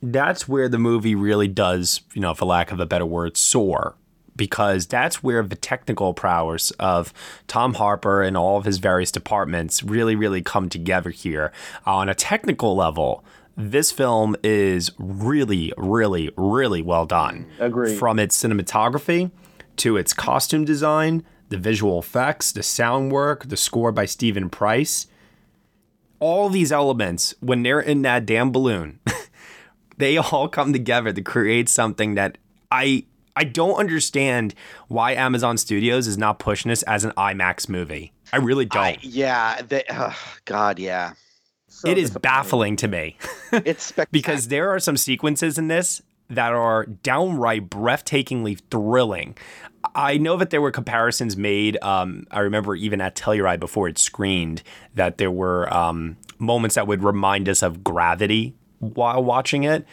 that's 0.01 0.47
where 0.47 0.67
the 0.67 0.79
movie 0.79 1.13
really 1.13 1.47
does, 1.47 2.01
you 2.13 2.21
know, 2.21 2.33
for 2.33 2.45
lack 2.45 2.71
of 2.71 2.79
a 2.79 2.87
better 2.87 3.05
word, 3.05 3.37
soar. 3.37 3.95
Because 4.41 4.87
that's 4.87 5.21
where 5.21 5.43
the 5.43 5.55
technical 5.55 6.15
prowess 6.15 6.71
of 6.79 7.13
Tom 7.45 7.75
Harper 7.75 8.23
and 8.23 8.35
all 8.35 8.57
of 8.57 8.65
his 8.65 8.79
various 8.79 9.11
departments 9.11 9.83
really, 9.83 10.15
really 10.15 10.41
come 10.41 10.67
together 10.67 11.11
here. 11.11 11.51
Uh, 11.85 11.97
on 11.97 12.09
a 12.09 12.15
technical 12.15 12.75
level, 12.75 13.23
this 13.55 13.91
film 13.91 14.35
is 14.43 14.89
really, 14.97 15.71
really, 15.77 16.31
really 16.37 16.81
well 16.81 17.05
done. 17.05 17.45
Agreed. 17.59 17.99
From 17.99 18.17
its 18.17 18.35
cinematography 18.35 19.29
to 19.75 19.95
its 19.95 20.11
costume 20.11 20.65
design, 20.65 21.23
the 21.49 21.57
visual 21.57 21.99
effects, 21.99 22.51
the 22.51 22.63
sound 22.63 23.11
work, 23.11 23.47
the 23.49 23.57
score 23.57 23.91
by 23.91 24.05
Stephen 24.05 24.49
Price. 24.49 25.05
All 26.19 26.49
these 26.49 26.71
elements, 26.71 27.35
when 27.41 27.61
they're 27.61 27.79
in 27.79 28.01
that 28.01 28.25
damn 28.25 28.51
balloon, 28.51 29.01
they 29.97 30.17
all 30.17 30.47
come 30.47 30.73
together 30.73 31.13
to 31.13 31.21
create 31.21 31.69
something 31.69 32.15
that 32.15 32.39
I 32.71 33.05
I 33.35 33.43
don't 33.43 33.75
understand 33.75 34.53
why 34.87 35.13
Amazon 35.13 35.57
Studios 35.57 36.07
is 36.07 36.17
not 36.17 36.39
pushing 36.39 36.69
this 36.69 36.83
as 36.83 37.03
an 37.03 37.11
IMAX 37.11 37.69
movie. 37.69 38.11
I 38.33 38.37
really 38.37 38.65
don't. 38.65 38.81
I, 38.81 38.97
yeah, 39.01 39.61
they, 39.61 39.83
uh, 39.85 40.13
God, 40.45 40.79
yeah. 40.79 41.13
So 41.67 41.87
it 41.89 41.97
is 41.97 42.11
baffling 42.11 42.75
to 42.77 42.87
me 42.87 43.17
It's 43.51 43.83
spectacular. 43.87 44.07
because 44.11 44.47
there 44.49 44.69
are 44.69 44.79
some 44.79 44.97
sequences 44.97 45.57
in 45.57 45.67
this 45.69 46.01
that 46.29 46.53
are 46.53 46.85
downright 46.85 47.69
breathtakingly 47.69 48.59
thrilling. 48.69 49.35
I 49.95 50.17
know 50.17 50.37
that 50.37 50.49
there 50.51 50.61
were 50.61 50.71
comparisons 50.71 51.35
made. 51.35 51.81
Um, 51.81 52.25
I 52.31 52.39
remember 52.41 52.75
even 52.75 53.01
at 53.01 53.15
Telluride 53.15 53.59
before 53.59 53.87
it 53.87 53.97
screened 53.97 54.63
that 54.95 55.17
there 55.17 55.31
were 55.31 55.73
um, 55.73 56.17
moments 56.39 56.75
that 56.75 56.87
would 56.87 57.03
remind 57.03 57.49
us 57.49 57.63
of 57.63 57.83
gravity 57.83 58.53
while 58.79 59.23
watching 59.23 59.63
it. 59.63 59.85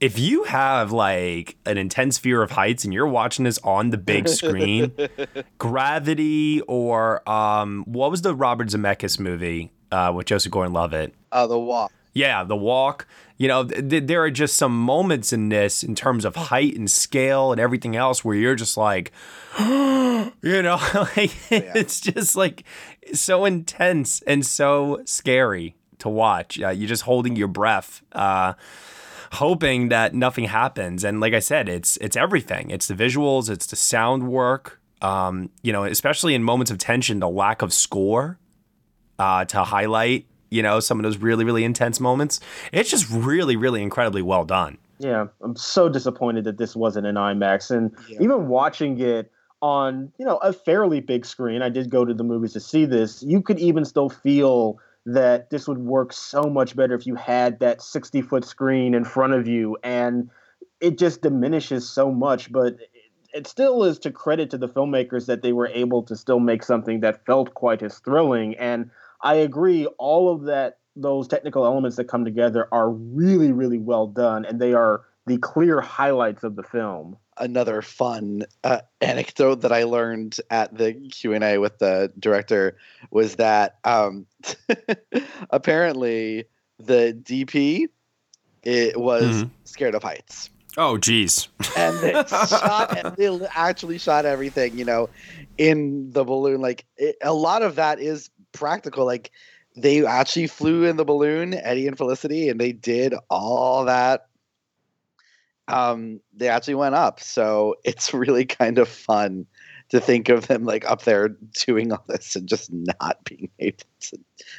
If 0.00 0.18
you 0.18 0.44
have 0.44 0.92
like 0.92 1.56
an 1.66 1.76
intense 1.76 2.18
fear 2.18 2.42
of 2.42 2.52
heights 2.52 2.84
and 2.84 2.94
you're 2.94 3.06
watching 3.08 3.44
this 3.44 3.58
on 3.64 3.90
the 3.90 3.98
big 3.98 4.28
screen, 4.28 4.92
Gravity 5.58 6.60
or 6.68 7.28
um, 7.28 7.84
what 7.86 8.10
was 8.10 8.22
the 8.22 8.34
Robert 8.34 8.68
Zemeckis 8.68 9.18
movie 9.18 9.72
uh, 9.90 10.12
with 10.14 10.26
Joseph 10.26 10.52
Gordon-Levitt? 10.52 11.14
uh, 11.32 11.46
the 11.46 11.58
walk. 11.58 11.92
Yeah, 12.14 12.42
the 12.44 12.56
walk. 12.56 13.06
You 13.36 13.48
know, 13.48 13.64
th- 13.64 13.88
th- 13.90 14.06
there 14.06 14.22
are 14.24 14.30
just 14.30 14.56
some 14.56 14.76
moments 14.76 15.32
in 15.32 15.48
this 15.50 15.82
in 15.84 15.94
terms 15.94 16.24
of 16.24 16.34
height 16.34 16.76
and 16.76 16.90
scale 16.90 17.52
and 17.52 17.60
everything 17.60 17.94
else 17.94 18.24
where 18.24 18.34
you're 18.34 18.56
just 18.56 18.76
like, 18.76 19.12
you 19.60 20.32
know, 20.42 20.78
like 20.94 21.32
it's 21.50 22.00
just 22.00 22.34
like 22.34 22.64
so 23.12 23.44
intense 23.44 24.22
and 24.26 24.44
so 24.44 25.00
scary 25.04 25.76
to 25.98 26.08
watch. 26.08 26.60
Uh, 26.60 26.70
you're 26.70 26.88
just 26.88 27.02
holding 27.02 27.36
your 27.36 27.48
breath. 27.48 28.02
Uh, 28.12 28.54
hoping 29.32 29.88
that 29.88 30.14
nothing 30.14 30.44
happens 30.44 31.04
and 31.04 31.20
like 31.20 31.34
i 31.34 31.38
said 31.38 31.68
it's 31.68 31.96
it's 31.98 32.16
everything 32.16 32.70
it's 32.70 32.86
the 32.88 32.94
visuals 32.94 33.50
it's 33.50 33.66
the 33.66 33.76
sound 33.76 34.28
work 34.28 34.80
um, 35.00 35.50
you 35.62 35.72
know 35.72 35.84
especially 35.84 36.34
in 36.34 36.42
moments 36.42 36.70
of 36.70 36.78
tension 36.78 37.20
the 37.20 37.28
lack 37.28 37.62
of 37.62 37.72
score 37.72 38.38
uh, 39.18 39.44
to 39.44 39.62
highlight 39.62 40.26
you 40.50 40.62
know 40.62 40.80
some 40.80 40.98
of 40.98 41.02
those 41.04 41.18
really 41.18 41.44
really 41.44 41.62
intense 41.64 42.00
moments 42.00 42.40
it's 42.72 42.90
just 42.90 43.08
really 43.10 43.54
really 43.56 43.82
incredibly 43.82 44.22
well 44.22 44.44
done 44.44 44.78
Yeah, 44.98 45.26
I'm 45.42 45.54
so 45.54 45.88
disappointed 45.88 46.42
that 46.44 46.58
this 46.58 46.74
wasn't 46.74 47.06
an 47.06 47.14
IMAX, 47.14 47.70
and 47.70 47.92
Yeah. 48.08 48.18
even 48.20 48.48
watching 48.48 48.98
it 48.98 49.30
on 49.62 50.12
you 50.18 50.24
know 50.24 50.38
a 50.38 50.52
fairly 50.52 51.00
big 51.00 51.24
screen. 51.26 51.62
I 51.62 51.68
did 51.68 51.90
go 51.90 52.04
to 52.04 52.12
the 52.14 52.24
movies 52.24 52.52
to 52.54 52.60
see 52.60 52.84
this. 52.86 53.22
You 53.22 53.40
could 53.40 53.58
even 53.60 53.84
still 53.84 54.08
feel 54.08 54.78
that 55.08 55.48
this 55.48 55.66
would 55.66 55.78
work 55.78 56.12
so 56.12 56.42
much 56.42 56.76
better 56.76 56.94
if 56.94 57.06
you 57.06 57.14
had 57.14 57.60
that 57.60 57.80
60 57.80 58.20
foot 58.20 58.44
screen 58.44 58.94
in 58.94 59.04
front 59.04 59.32
of 59.32 59.48
you, 59.48 59.78
and 59.82 60.28
it 60.80 60.98
just 60.98 61.22
diminishes 61.22 61.88
so 61.88 62.12
much. 62.12 62.52
But 62.52 62.76
it, 63.32 63.46
still 63.46 63.84
is 63.84 63.98
to 64.00 64.10
credit 64.10 64.50
to 64.50 64.58
the 64.58 64.68
filmmakers 64.68 65.24
that 65.24 65.40
they 65.40 65.54
were 65.54 65.68
able 65.68 66.02
to 66.02 66.14
still 66.14 66.40
make 66.40 66.62
something 66.62 67.00
that 67.00 67.24
felt 67.24 67.54
quite 67.54 67.82
as 67.82 67.98
thrilling. 68.00 68.54
And 68.58 68.90
I 69.22 69.36
agree, 69.36 69.86
all 69.98 70.30
of 70.30 70.42
that 70.44 70.78
those 70.94 71.26
technical 71.26 71.64
elements 71.64 71.96
that 71.96 72.04
come 72.04 72.24
together 72.24 72.68
are 72.70 72.90
really, 72.90 73.50
really 73.50 73.78
well 73.78 74.08
done, 74.08 74.44
and 74.44 74.60
they 74.60 74.74
are 74.74 75.02
the 75.28 75.38
clear 75.38 75.80
highlights 75.80 76.42
of 76.42 76.56
the 76.56 76.62
film. 76.62 77.16
another 77.40 77.82
fun 77.82 78.42
uh, 78.64 78.80
anecdote 79.00 79.60
that 79.60 79.70
I 79.72 79.84
learned 79.84 80.38
at 80.50 80.76
the 80.76 80.92
Q 81.12 81.34
and 81.34 81.44
A 81.44 81.58
with 81.58 81.78
the 81.78 82.12
director 82.18 82.76
was 83.12 83.36
that 83.36 83.78
um, 83.84 84.26
apparently 85.50 86.46
the 86.78 87.12
DP 87.22 87.88
it 88.64 88.98
was 88.98 89.44
Mhm. 89.44 89.50
scared 89.64 89.94
of 89.94 90.02
heights, 90.02 90.50
oh 90.76 90.98
geez 90.98 91.48
and 91.76 92.00
they 92.00 92.12
shot 92.48 92.96
and 92.96 93.16
they 93.16 93.46
actually 93.54 93.98
shot 93.98 94.26
everything 94.26 94.76
you 94.78 94.84
know 94.84 95.08
in 95.56 96.10
the 96.12 96.24
balloon. 96.24 96.60
Like 96.60 96.84
it, 96.96 97.16
a 97.22 97.32
lot 97.32 97.62
of 97.62 97.76
that 97.76 98.00
is 98.00 98.30
practical. 98.52 99.04
Like 99.06 99.30
they 99.76 100.04
actually 100.04 100.48
flew 100.48 100.84
in 100.84 100.96
the 100.96 101.04
balloon, 101.04 101.54
Eddie 101.54 101.86
and 101.86 101.96
Felicity, 101.96 102.48
and 102.48 102.60
they 102.60 102.72
did 102.72 103.14
all 103.30 103.84
that 103.84 104.27
um, 105.68 106.20
they 106.34 106.48
actually 106.48 106.74
went 106.74 106.94
up. 106.94 107.20
So 107.20 107.76
it's 107.84 108.12
really 108.14 108.44
kind 108.44 108.78
of 108.78 108.88
fun 108.88 109.46
to 109.90 110.00
think 110.00 110.28
of 110.28 110.46
them 110.48 110.64
like 110.64 110.88
up 110.90 111.02
there 111.02 111.28
doing 111.66 111.92
all 111.92 112.04
this 112.08 112.36
and 112.36 112.48
just 112.48 112.70
not 112.72 113.18
being 113.24 113.50
able 113.58 113.78
to 114.00 114.18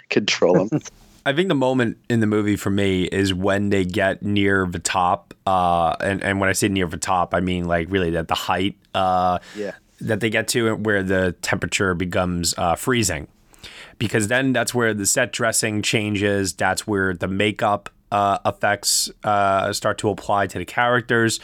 control 0.10 0.68
them. 0.68 0.82
I 1.26 1.34
think 1.34 1.50
the 1.50 1.56
moment 1.56 1.98
in 2.10 2.22
the 2.22 2.28
movie 2.28 2.56
for 2.56 2.70
me 2.70 3.04
is 3.04 3.34
when 3.34 3.70
they 3.70 3.86
get 3.86 4.24
near 4.24 4.66
the 4.66 4.80
top, 4.80 5.34
uh, 5.46 5.96
and 6.00 6.24
and 6.24 6.40
when 6.40 6.50
I 6.50 6.54
say 6.54 6.70
near 6.70 6.88
the 6.88 6.98
top, 6.98 7.36
I 7.36 7.42
mean 7.42 7.66
like 7.66 7.88
really 7.92 8.16
at 8.16 8.30
the 8.30 8.36
height 8.36 8.78
uh, 8.96 9.40
yeah. 9.54 9.74
that 10.00 10.22
they 10.22 10.30
get 10.30 10.48
to 10.50 10.76
where 10.76 11.04
the 11.04 11.36
temperature 11.42 11.94
becomes 11.94 12.56
uh, 12.58 12.76
freezing, 12.76 13.28
because 14.00 14.30
then 14.30 14.54
that's 14.54 14.74
where 14.74 14.94
the 14.94 15.06
set 15.06 15.34
dressing 15.34 15.82
changes. 15.82 16.54
That's 16.54 16.88
where 16.88 17.14
the 17.14 17.28
makeup 17.28 17.90
uh, 18.12 18.40
effects 18.46 19.10
uh, 19.24 19.72
start 19.74 19.98
to 20.00 20.10
apply 20.10 20.48
to 20.48 20.60
the 20.60 20.66
characters. 20.66 21.40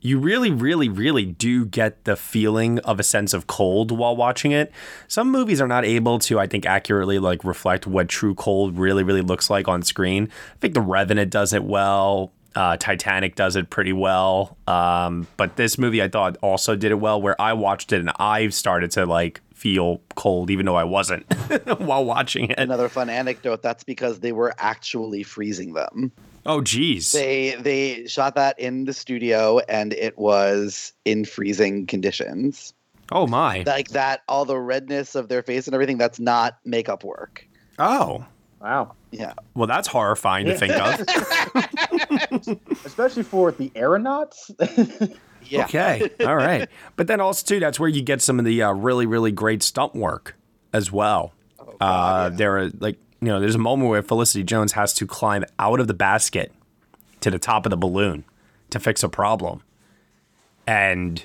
You 0.00 0.18
really, 0.18 0.50
really, 0.50 0.88
really 0.88 1.24
do 1.24 1.64
get 1.64 2.04
the 2.04 2.16
feeling 2.16 2.80
of 2.80 2.98
a 2.98 3.04
sense 3.04 3.32
of 3.32 3.46
cold 3.46 3.92
while 3.92 4.16
watching 4.16 4.50
it. 4.50 4.72
Some 5.06 5.30
movies 5.30 5.60
are 5.60 5.68
not 5.68 5.84
able 5.84 6.18
to, 6.20 6.40
I 6.40 6.48
think, 6.48 6.66
accurately 6.66 7.20
like 7.20 7.44
reflect 7.44 7.86
what 7.86 8.08
true 8.08 8.34
cold 8.34 8.76
really, 8.76 9.04
really 9.04 9.20
looks 9.20 9.48
like 9.48 9.68
on 9.68 9.82
screen. 9.82 10.28
I 10.54 10.58
think 10.58 10.74
The 10.74 10.80
Revenant 10.80 11.30
does 11.30 11.52
it 11.52 11.62
well. 11.62 12.32
Uh, 12.54 12.76
Titanic 12.76 13.36
does 13.36 13.54
it 13.54 13.70
pretty 13.70 13.92
well. 13.92 14.58
Um, 14.66 15.28
but 15.36 15.56
this 15.56 15.78
movie 15.78 16.02
I 16.02 16.08
thought 16.08 16.36
also 16.42 16.74
did 16.74 16.90
it 16.90 16.96
well 16.96 17.22
where 17.22 17.40
I 17.40 17.52
watched 17.52 17.92
it 17.92 18.00
and 18.00 18.10
I 18.16 18.48
started 18.48 18.90
to 18.92 19.06
like 19.06 19.40
feel 19.62 20.00
cold 20.16 20.50
even 20.50 20.66
though 20.66 20.74
I 20.74 20.82
wasn't 20.82 21.24
while 21.78 22.04
watching 22.04 22.50
it. 22.50 22.58
Another 22.58 22.88
fun 22.88 23.08
anecdote. 23.08 23.62
That's 23.62 23.84
because 23.84 24.18
they 24.18 24.32
were 24.32 24.52
actually 24.58 25.22
freezing 25.22 25.74
them. 25.74 26.10
Oh 26.44 26.62
geez. 26.62 27.12
They 27.12 27.54
they 27.54 28.08
shot 28.08 28.34
that 28.34 28.58
in 28.58 28.86
the 28.86 28.92
studio 28.92 29.60
and 29.68 29.92
it 29.92 30.18
was 30.18 30.92
in 31.04 31.24
freezing 31.24 31.86
conditions. 31.86 32.74
Oh 33.12 33.28
my. 33.28 33.62
Like 33.64 33.90
that, 33.90 34.22
all 34.26 34.44
the 34.44 34.58
redness 34.58 35.14
of 35.14 35.28
their 35.28 35.44
face 35.44 35.68
and 35.68 35.74
everything. 35.74 35.96
That's 35.96 36.18
not 36.18 36.58
makeup 36.64 37.04
work. 37.04 37.46
Oh. 37.78 38.24
Wow. 38.60 38.94
Yeah. 39.12 39.34
Well, 39.54 39.68
that's 39.68 39.86
horrifying 39.86 40.46
to 40.46 40.58
think 40.58 40.72
of. 40.74 41.06
Especially 42.84 43.22
for 43.22 43.52
the 43.52 43.70
aeronauts. 43.76 44.50
Yeah. 45.48 45.64
Okay. 45.64 46.10
All 46.24 46.36
right. 46.36 46.68
But 46.96 47.06
then 47.06 47.20
also 47.20 47.44
too, 47.46 47.60
that's 47.60 47.78
where 47.80 47.88
you 47.88 48.02
get 48.02 48.20
some 48.22 48.38
of 48.38 48.44
the 48.44 48.62
uh, 48.62 48.72
really, 48.72 49.06
really 49.06 49.32
great 49.32 49.62
stunt 49.62 49.94
work 49.94 50.36
as 50.72 50.90
well. 50.92 51.32
Oh, 51.58 51.76
uh, 51.80 52.28
There 52.30 52.58
are 52.58 52.70
like 52.80 52.98
you 53.20 53.28
know, 53.28 53.38
there's 53.38 53.54
a 53.54 53.58
moment 53.58 53.88
where 53.88 54.02
Felicity 54.02 54.42
Jones 54.42 54.72
has 54.72 54.92
to 54.94 55.06
climb 55.06 55.44
out 55.58 55.78
of 55.78 55.86
the 55.86 55.94
basket 55.94 56.52
to 57.20 57.30
the 57.30 57.38
top 57.38 57.64
of 57.64 57.70
the 57.70 57.76
balloon 57.76 58.24
to 58.70 58.80
fix 58.80 59.04
a 59.04 59.08
problem. 59.08 59.62
And 60.66 61.22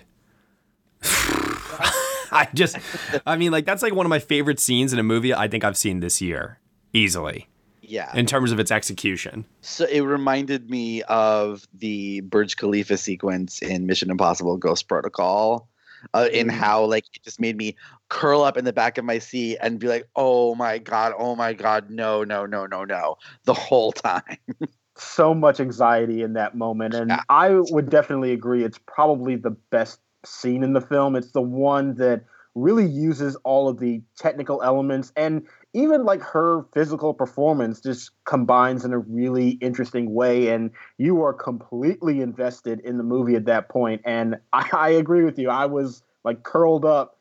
I 1.01 2.47
just, 2.53 2.77
I 3.25 3.35
mean, 3.35 3.51
like, 3.51 3.65
that's 3.65 3.81
like 3.81 3.95
one 3.95 4.05
of 4.05 4.11
my 4.11 4.19
favorite 4.19 4.59
scenes 4.59 4.93
in 4.93 4.99
a 4.99 5.03
movie 5.03 5.33
I 5.33 5.47
think 5.47 5.63
I've 5.63 5.77
seen 5.77 5.99
this 5.99 6.21
year, 6.21 6.59
easily, 6.93 7.47
Yeah. 7.87 8.11
in 8.15 8.25
terms 8.25 8.51
of 8.51 8.59
its 8.59 8.69
execution. 8.69 9.45
So 9.61 9.85
it 9.85 10.01
reminded 10.01 10.69
me 10.69 11.03
of 11.03 11.65
the 11.73 12.21
Burj 12.21 12.57
Khalifa 12.57 12.97
sequence 12.97 13.61
in 13.61 13.85
Mission 13.85 14.11
Impossible 14.11 14.57
Ghost 14.57 14.87
Protocol, 14.87 15.69
uh, 16.13 16.27
in 16.31 16.49
how 16.49 16.85
like 16.85 17.05
it 17.15 17.23
just 17.23 17.39
made 17.39 17.57
me 17.57 17.75
curl 18.09 18.43
up 18.43 18.57
in 18.57 18.65
the 18.65 18.73
back 18.73 18.97
of 18.97 19.05
my 19.05 19.19
seat 19.19 19.57
and 19.61 19.79
be 19.79 19.87
like, 19.87 20.07
"Oh 20.15 20.55
my 20.55 20.77
god, 20.77 21.13
oh 21.17 21.35
my 21.35 21.53
god, 21.53 21.89
no, 21.89 22.23
no, 22.23 22.45
no, 22.45 22.65
no, 22.65 22.83
no," 22.83 23.17
the 23.45 23.53
whole 23.53 23.91
time. 23.91 24.37
so 24.99 25.33
much 25.33 25.59
anxiety 25.59 26.23
in 26.23 26.33
that 26.33 26.55
moment 26.55 26.95
and 26.95 27.13
i 27.29 27.51
would 27.51 27.87
definitely 27.87 28.33
agree 28.33 28.63
it's 28.63 28.79
probably 28.87 29.35
the 29.35 29.51
best 29.69 29.99
scene 30.25 30.63
in 30.63 30.73
the 30.73 30.81
film 30.81 31.15
it's 31.15 31.33
the 31.33 31.41
one 31.41 31.93
that 31.95 32.23
really 32.55 32.87
uses 32.87 33.35
all 33.37 33.67
of 33.67 33.79
the 33.79 34.01
technical 34.17 34.63
elements 34.63 35.13
and 35.15 35.45
even 35.77 36.05
like 36.05 36.21
her 36.21 36.63
physical 36.73 37.13
performance 37.13 37.79
just 37.79 38.11
combines 38.25 38.83
in 38.83 38.93
a 38.93 38.97
really 38.97 39.51
interesting 39.61 40.13
way 40.13 40.49
and 40.49 40.71
you 40.97 41.21
are 41.21 41.33
completely 41.33 42.21
invested 42.21 42.79
in 42.79 42.97
the 42.97 43.03
movie 43.03 43.35
at 43.35 43.45
that 43.45 43.69
point 43.69 44.01
and 44.03 44.35
i, 44.53 44.67
I 44.73 44.89
agree 44.89 45.23
with 45.23 45.37
you 45.37 45.49
i 45.49 45.65
was 45.65 46.03
like 46.23 46.43
curled 46.43 46.83
up 46.83 47.17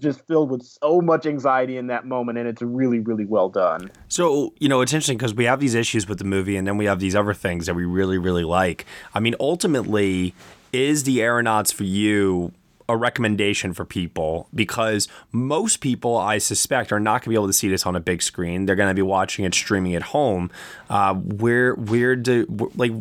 just 0.00 0.24
filled 0.26 0.50
with 0.50 0.62
so 0.62 1.00
much 1.00 1.26
anxiety 1.26 1.76
in 1.76 1.88
that 1.88 2.04
moment 2.06 2.38
and 2.38 2.46
it's 2.46 2.62
really 2.62 3.00
really 3.00 3.26
well 3.26 3.48
done 3.48 3.90
So, 4.08 4.54
you 4.58 4.68
know, 4.68 4.80
it's 4.80 4.92
interesting 4.92 5.16
because 5.16 5.34
we 5.34 5.44
have 5.44 5.60
these 5.60 5.74
issues 5.74 6.08
with 6.08 6.18
the 6.18 6.24
movie 6.24 6.56
and 6.56 6.66
then 6.66 6.76
we 6.76 6.84
have 6.86 6.98
these 6.98 7.14
other 7.14 7.34
things 7.34 7.66
that 7.66 7.74
we 7.74 7.84
really, 7.84 8.18
really 8.18 8.42
like. 8.42 8.84
I 9.14 9.20
mean, 9.20 9.36
ultimately, 9.38 10.34
is 10.72 11.04
The 11.04 11.22
Aeronauts 11.22 11.70
for 11.70 11.84
you 11.84 12.52
a 12.90 12.96
recommendation 12.96 13.72
for 13.72 13.84
people? 13.84 14.48
Because 14.54 15.08
most 15.32 15.80
people, 15.80 16.16
I 16.16 16.38
suspect, 16.38 16.92
are 16.92 17.00
not 17.00 17.22
going 17.22 17.24
to 17.24 17.28
be 17.30 17.34
able 17.34 17.46
to 17.46 17.52
see 17.52 17.68
this 17.68 17.86
on 17.86 17.96
a 17.96 18.00
big 18.00 18.22
screen. 18.22 18.66
They're 18.66 18.76
going 18.76 18.90
to 18.90 18.94
be 18.94 19.02
watching 19.02 19.44
it 19.44 19.54
streaming 19.54 19.94
at 19.94 20.02
home. 20.02 20.50
Uh, 20.88 21.14
where, 21.14 21.74
where 21.74 22.16
do, 22.16 22.46
like, 22.74 22.92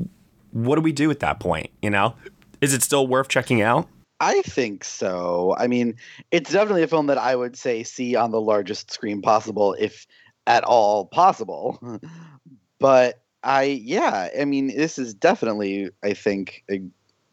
what 0.52 0.76
do 0.76 0.82
we 0.82 0.92
do 0.92 1.12
at 1.12 1.20
that 1.20 1.40
point? 1.40 1.70
You 1.82 1.90
know? 1.90 2.16
Is 2.62 2.74
it 2.74 2.84
still 2.84 3.08
worth 3.08 3.30
checking 3.30 3.62
out? 3.62 3.88
I 4.20 4.42
think 4.42 4.84
so. 4.84 5.56
I 5.58 5.68
mean, 5.68 5.96
it's 6.32 6.52
definitely 6.52 6.84
a 6.84 6.88
film 6.88 7.08
that 7.08 7.18
I 7.18 7.36
would 7.36 7.56
say 7.56 7.84
see 7.84 8.16
on 8.16 8.32
the 8.32 8.42
largest 8.42 8.92
screen 8.92 9.22
possible, 9.22 9.76
if 9.80 10.06
at 10.46 10.64
all 10.66 11.06
possible. 11.06 12.00
but 12.80 13.22
I, 13.44 13.64
yeah, 13.64 14.30
I 14.38 14.44
mean, 14.46 14.68
this 14.68 15.00
is 15.00 15.14
definitely, 15.14 15.90
I 16.04 16.14
think, 16.14 16.64
a 16.70 16.82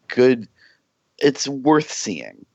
good. 0.07 0.47
It's 1.19 1.47
worth 1.47 1.91
seeing. 1.91 2.45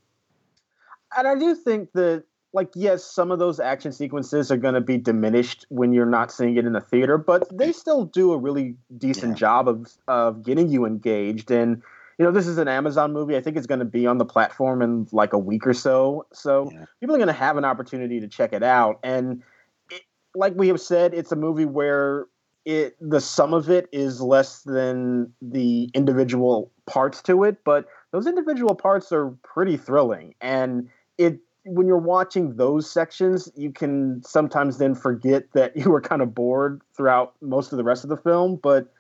and 1.17 1.29
I 1.29 1.35
do 1.35 1.55
think 1.55 1.93
that, 1.93 2.25
like, 2.53 2.71
yes, 2.75 3.03
some 3.05 3.31
of 3.31 3.39
those 3.39 3.59
action 3.59 3.93
sequences 3.93 4.53
are 4.53 4.57
going 4.57 4.75
to 4.75 4.81
be 4.81 4.99
diminished 4.99 5.67
when 5.69 5.93
you're 5.93 6.07
not 6.07 6.31
seeing 6.31 6.57
it 6.57 6.67
in 6.67 6.75
the 6.75 6.81
theater, 6.81 7.17
but 7.17 7.47
they 7.57 7.73
still 7.73 8.05
do 8.05 8.33
a 8.33 8.39
really 8.39 8.77
decent 8.99 9.37
job 9.39 9.69
of 9.69 9.91
of 10.07 10.43
getting 10.43 10.69
you 10.69 10.85
engaged. 10.85 11.51
And 11.51 11.83
you 12.19 12.25
know, 12.25 12.31
this 12.31 12.47
is 12.47 12.59
an 12.59 12.69
Amazon 12.69 13.13
movie. 13.13 13.37
I 13.37 13.41
think 13.41 13.57
it's 13.57 13.67
going 13.67 13.79
to 13.79 13.87
be 13.87 14.07
on 14.07 14.19
the 14.19 14.25
platform 14.25 14.83
in 14.83 15.09
like 15.13 15.33
a 15.33 15.39
week 15.39 15.67
or 15.67 15.75
so. 15.75 16.27
So 16.33 16.71
people 17.01 17.17
are 17.17 17.19
going 17.19 17.27
to 17.27 17.33
have 17.33 17.57
an 17.57 17.65
opportunity 17.65 18.21
to 18.21 18.29
check 18.29 18.53
it 18.53 18.63
out. 18.63 19.01
And 19.03 19.43
it, 19.91 20.03
like 20.35 20.55
we 20.55 20.69
have 20.69 20.81
said, 20.81 21.15
it's 21.15 21.33
a 21.33 21.37
movie 21.37 21.65
where 21.65 22.27
it 22.65 22.97
the 23.01 23.21
sum 23.21 23.55
of 23.55 23.71
it 23.71 23.89
is 23.93 24.21
less 24.21 24.63
than 24.63 25.33
the 25.41 25.91
individual 25.95 26.71
parts 26.87 27.23
to 27.23 27.45
it, 27.45 27.65
but 27.65 27.87
those 28.13 28.27
individual 28.27 28.75
parts 28.75 29.11
are 29.11 29.31
pretty 29.43 29.77
thrilling. 29.77 30.35
And 30.41 30.89
it 31.19 31.41
when 31.65 31.87
you're 31.87 31.97
watching 31.97 32.57
those 32.57 32.91
sections, 32.91 33.49
you 33.55 33.71
can 33.71 34.23
sometimes 34.25 34.79
then 34.79 34.95
forget 34.95 35.45
that 35.55 35.77
you 35.77 35.91
were 35.91 36.01
kind 36.01 36.23
of 36.23 36.35
bored 36.35 36.81
throughout 36.97 37.35
most 37.41 37.73
of 37.73 37.79
the 37.79 37.85
rest 37.85 38.05
of 38.05 38.11
the 38.11 38.17
film. 38.17 38.59
But 38.63 38.93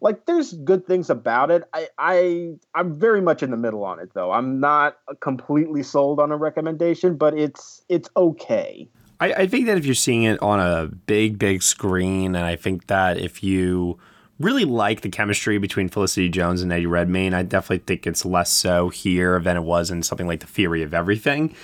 like 0.00 0.26
there's 0.26 0.52
good 0.52 0.86
things 0.86 1.08
about 1.08 1.50
it. 1.50 1.64
I, 1.72 1.88
I 1.98 2.54
I'm 2.74 2.98
very 2.98 3.22
much 3.22 3.42
in 3.42 3.50
the 3.50 3.56
middle 3.56 3.84
on 3.84 3.98
it 3.98 4.10
though. 4.14 4.32
I'm 4.32 4.60
not 4.60 4.98
completely 5.20 5.82
sold 5.82 6.20
on 6.20 6.30
a 6.32 6.36
recommendation, 6.36 7.16
but 7.16 7.38
it's 7.38 7.82
it's 7.88 8.08
okay. 8.16 8.88
I, 9.18 9.32
I 9.32 9.46
think 9.46 9.66
that 9.66 9.78
if 9.78 9.86
you're 9.86 9.94
seeing 9.94 10.24
it 10.24 10.40
on 10.42 10.60
a 10.60 10.88
big, 10.88 11.38
big 11.38 11.62
screen, 11.62 12.36
and 12.36 12.44
I 12.44 12.56
think 12.56 12.88
that 12.88 13.16
if 13.16 13.42
you 13.42 13.98
really 14.38 14.64
like 14.64 15.00
the 15.00 15.08
chemistry 15.08 15.58
between 15.58 15.88
Felicity 15.88 16.28
Jones 16.28 16.62
and 16.62 16.72
Eddie 16.72 16.86
Redmayne, 16.86 17.34
I 17.34 17.42
definitely 17.42 17.84
think 17.86 18.06
it's 18.06 18.24
less 18.24 18.50
so 18.50 18.88
here 18.90 19.40
than 19.40 19.56
it 19.56 19.62
was 19.62 19.90
in 19.90 20.02
something 20.02 20.26
like 20.26 20.40
The 20.40 20.46
Theory 20.46 20.82
of 20.82 20.92
Everything. 20.92 21.54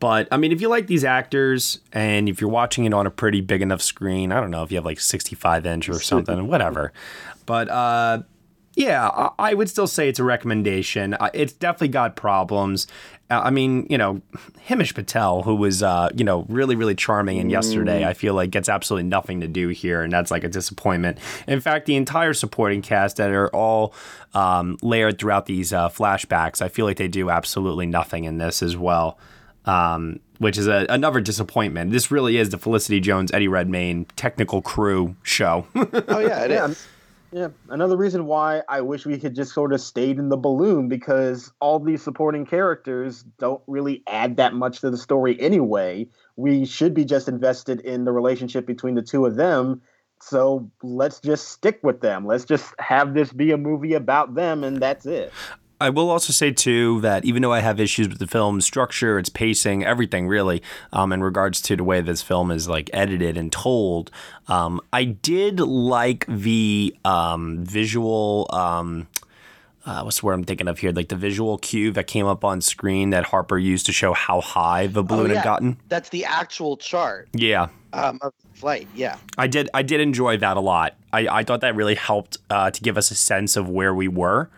But 0.00 0.28
I 0.30 0.36
mean, 0.36 0.52
if 0.52 0.60
you 0.60 0.68
like 0.68 0.86
these 0.86 1.04
actors 1.04 1.80
and 1.92 2.28
if 2.28 2.40
you're 2.40 2.50
watching 2.50 2.84
it 2.84 2.92
on 2.92 3.06
a 3.06 3.10
pretty 3.10 3.40
big 3.40 3.62
enough 3.62 3.80
screen, 3.80 4.32
I 4.32 4.40
don't 4.40 4.50
know 4.50 4.62
if 4.62 4.70
you 4.70 4.76
have 4.76 4.84
like 4.84 5.00
65 5.00 5.66
inch 5.66 5.88
or 5.88 6.00
something, 6.00 6.46
whatever. 6.48 6.92
But 7.46 7.68
uh, 7.68 8.22
yeah, 8.74 9.08
I, 9.08 9.30
I 9.38 9.54
would 9.54 9.70
still 9.70 9.86
say 9.86 10.08
it's 10.08 10.18
a 10.18 10.24
recommendation. 10.24 11.14
Uh, 11.14 11.30
it's 11.32 11.52
definitely 11.52 11.88
got 11.88 12.16
problems. 12.16 12.86
Uh, 13.30 13.40
I 13.44 13.50
mean, 13.50 13.86
you 13.88 13.96
know, 13.96 14.20
Himesh 14.68 14.94
Patel, 14.94 15.42
who 15.42 15.54
was, 15.54 15.82
uh, 15.82 16.10
you 16.14 16.24
know, 16.24 16.44
really, 16.48 16.76
really 16.76 16.94
charming 16.94 17.38
in 17.38 17.48
yesterday, 17.48 18.02
Mm. 18.02 18.06
I 18.06 18.12
feel 18.12 18.34
like 18.34 18.50
gets 18.50 18.68
absolutely 18.68 19.08
nothing 19.08 19.40
to 19.40 19.48
do 19.48 19.68
here, 19.68 20.02
and 20.02 20.12
that's 20.12 20.30
like 20.30 20.44
a 20.44 20.48
disappointment. 20.48 21.18
In 21.46 21.60
fact, 21.60 21.86
the 21.86 21.96
entire 21.96 22.34
supporting 22.34 22.82
cast 22.82 23.16
that 23.16 23.30
are 23.30 23.48
all 23.48 23.94
um, 24.34 24.76
layered 24.82 25.18
throughout 25.18 25.46
these 25.46 25.72
uh, 25.72 25.88
flashbacks, 25.88 26.60
I 26.60 26.68
feel 26.68 26.84
like 26.84 26.98
they 26.98 27.08
do 27.08 27.30
absolutely 27.30 27.86
nothing 27.86 28.24
in 28.24 28.38
this 28.38 28.62
as 28.62 28.76
well. 28.76 29.18
Um, 29.64 30.20
which 30.38 30.58
is 30.58 30.66
a, 30.66 30.84
another 30.90 31.20
disappointment. 31.20 31.90
This 31.90 32.10
really 32.10 32.36
is 32.36 32.50
the 32.50 32.58
Felicity 32.58 33.00
Jones, 33.00 33.32
Eddie 33.32 33.48
Redmayne 33.48 34.04
technical 34.16 34.60
crew 34.60 35.16
show. 35.22 35.66
oh 35.74 36.18
yeah, 36.18 36.44
it 36.44 36.50
yeah, 36.50 36.74
Yeah, 37.34 37.48
another 37.68 37.96
reason 37.96 38.26
why 38.26 38.62
I 38.68 38.80
wish 38.82 39.04
we 39.04 39.18
could 39.18 39.34
just 39.34 39.52
sort 39.52 39.72
of 39.72 39.80
stayed 39.80 40.20
in 40.20 40.28
the 40.28 40.36
balloon 40.36 40.88
because 40.88 41.52
all 41.58 41.80
these 41.80 42.00
supporting 42.00 42.46
characters 42.46 43.24
don't 43.40 43.60
really 43.66 44.04
add 44.06 44.36
that 44.36 44.54
much 44.54 44.82
to 44.82 44.90
the 44.90 44.96
story 44.96 45.36
anyway. 45.40 46.06
We 46.36 46.64
should 46.64 46.94
be 46.94 47.04
just 47.04 47.26
invested 47.26 47.80
in 47.80 48.04
the 48.04 48.12
relationship 48.12 48.66
between 48.66 48.94
the 48.94 49.02
two 49.02 49.26
of 49.26 49.34
them. 49.34 49.82
So 50.20 50.70
let's 50.84 51.18
just 51.18 51.48
stick 51.48 51.80
with 51.82 52.00
them. 52.00 52.24
Let's 52.24 52.44
just 52.44 52.72
have 52.78 53.14
this 53.14 53.32
be 53.32 53.50
a 53.50 53.58
movie 53.58 53.94
about 53.94 54.36
them, 54.36 54.62
and 54.62 54.80
that's 54.80 55.04
it. 55.04 55.32
I 55.80 55.90
will 55.90 56.10
also 56.10 56.32
say 56.32 56.50
too 56.52 57.00
that 57.02 57.24
even 57.24 57.42
though 57.42 57.52
I 57.52 57.60
have 57.60 57.80
issues 57.80 58.08
with 58.08 58.18
the 58.18 58.26
film's 58.26 58.64
structure, 58.64 59.18
its 59.18 59.28
pacing, 59.28 59.84
everything 59.84 60.28
really, 60.28 60.62
um, 60.92 61.12
in 61.12 61.22
regards 61.22 61.60
to 61.62 61.76
the 61.76 61.84
way 61.84 62.00
this 62.00 62.22
film 62.22 62.50
is 62.50 62.68
like 62.68 62.88
edited 62.92 63.36
and 63.36 63.52
told, 63.52 64.10
um, 64.48 64.80
I 64.92 65.04
did 65.04 65.60
like 65.60 66.26
the 66.28 66.96
um, 67.04 67.64
visual. 67.64 68.46
Um, 68.50 69.08
uh, 69.86 70.00
what's 70.02 70.20
the 70.20 70.26
word 70.26 70.32
I'm 70.32 70.44
thinking 70.44 70.66
of 70.68 70.78
here? 70.78 70.92
Like 70.92 71.08
the 71.10 71.16
visual 71.16 71.58
cue 71.58 71.90
that 71.92 72.06
came 72.06 72.24
up 72.24 72.42
on 72.42 72.62
screen 72.62 73.10
that 73.10 73.24
Harper 73.24 73.58
used 73.58 73.84
to 73.86 73.92
show 73.92 74.14
how 74.14 74.40
high 74.40 74.86
the 74.86 75.02
balloon 75.02 75.26
Oh, 75.26 75.34
yeah. 75.34 75.40
had 75.40 75.44
gotten. 75.44 75.76
That's 75.90 76.08
the 76.08 76.24
actual 76.24 76.78
chart 76.78 77.28
Yeah, 77.34 77.68
um, 77.92 78.18
of 78.22 78.32
flight. 78.54 78.88
Yeah. 78.94 79.18
I 79.36 79.46
did. 79.46 79.68
I 79.74 79.82
did 79.82 80.00
enjoy 80.00 80.38
that 80.38 80.56
a 80.56 80.60
lot. 80.60 80.94
I, 81.12 81.28
I 81.28 81.42
thought 81.44 81.60
that 81.60 81.74
really 81.76 81.96
helped 81.96 82.38
uh, 82.48 82.70
to 82.70 82.80
give 82.80 82.96
us 82.96 83.10
a 83.10 83.14
sense 83.14 83.56
of 83.58 83.68
where 83.68 83.94
we 83.94 84.08
were, 84.08 84.48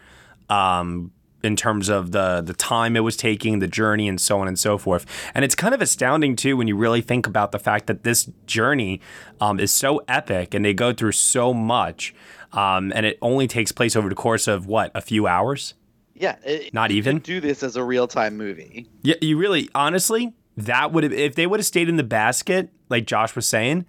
um, 0.51 1.11
in 1.43 1.55
terms 1.57 1.89
of 1.89 2.13
the 2.13 2.41
the 2.41 2.55
time 2.55 2.97
it 2.97 3.01
was 3.01 3.17
taking, 3.17 3.59
the 3.61 3.69
journey, 3.69 4.09
and 4.09 4.21
so 4.21 4.41
on 4.41 4.49
and 4.49 4.59
so 4.59 4.79
forth. 4.79 5.07
And 5.35 5.45
it's 5.45 5.55
kind 5.55 5.75
of 5.75 5.81
astounding 5.83 6.35
too 6.37 6.57
when 6.57 6.67
you 6.69 6.77
really 6.77 7.01
think 7.03 7.27
about 7.27 7.53
the 7.53 7.59
fact 7.59 7.87
that 7.87 8.03
this 8.05 8.29
journey 8.47 9.01
um, 9.41 9.61
is 9.61 9.71
so 9.71 10.03
epic 10.09 10.55
and 10.55 10.65
they 10.65 10.75
go 10.75 10.93
through 10.93 11.13
so 11.13 11.53
much, 11.55 12.15
um, 12.53 12.93
and 12.95 13.07
it 13.07 13.19
only 13.23 13.47
takes 13.47 13.71
place 13.73 13.95
over 13.97 14.09
the 14.09 14.15
course 14.15 14.49
of 14.49 14.67
what 14.67 14.91
a 14.95 15.01
few 15.01 15.27
hours. 15.27 15.75
Yeah. 16.15 16.37
it- 16.45 16.73
Not 16.73 16.91
even? 16.93 17.19
do 17.19 17.41
this 17.41 17.63
as 17.63 17.77
a 17.77 17.85
real 17.85 18.09
time 18.09 18.37
movie. 18.39 18.89
Yeah, 19.03 19.17
you 19.21 19.37
really, 19.37 19.69
honestly, 19.75 20.33
that 20.57 20.91
would 20.91 21.05
have 21.05 21.13
if 21.13 21.35
they 21.35 21.47
would 21.47 21.61
have 21.61 21.67
stayed 21.67 21.89
in 21.91 21.97
the 21.97 22.03
basket, 22.03 22.71
like 22.89 23.07
Josh 23.07 23.37
was 23.37 23.47
saying. 23.47 23.85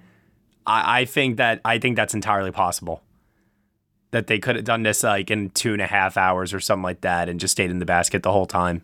I, 0.66 1.02
I 1.02 1.06
think 1.06 1.38
that 1.38 1.62
I 1.64 1.80
think 1.80 1.96
that's 1.96 2.14
entirely 2.14 2.52
possible. 2.52 3.02
That 4.12 4.28
they 4.28 4.40
could 4.40 4.56
have 4.56 4.66
done 4.66 4.84
this 4.84 5.04
like 5.04 5.30
in 5.30 5.50
two 5.50 5.74
and 5.74 5.82
a 5.82 5.88
half 5.88 6.16
hours 6.16 6.54
or 6.54 6.60
something 6.60 6.84
like 6.84 7.02
that, 7.02 7.30
and 7.30 7.40
just 7.40 7.52
stayed 7.52 7.70
in 7.70 7.80
the 7.80 7.86
basket 7.86 8.24
the 8.24 8.32
whole 8.32 8.46
time. 8.46 8.82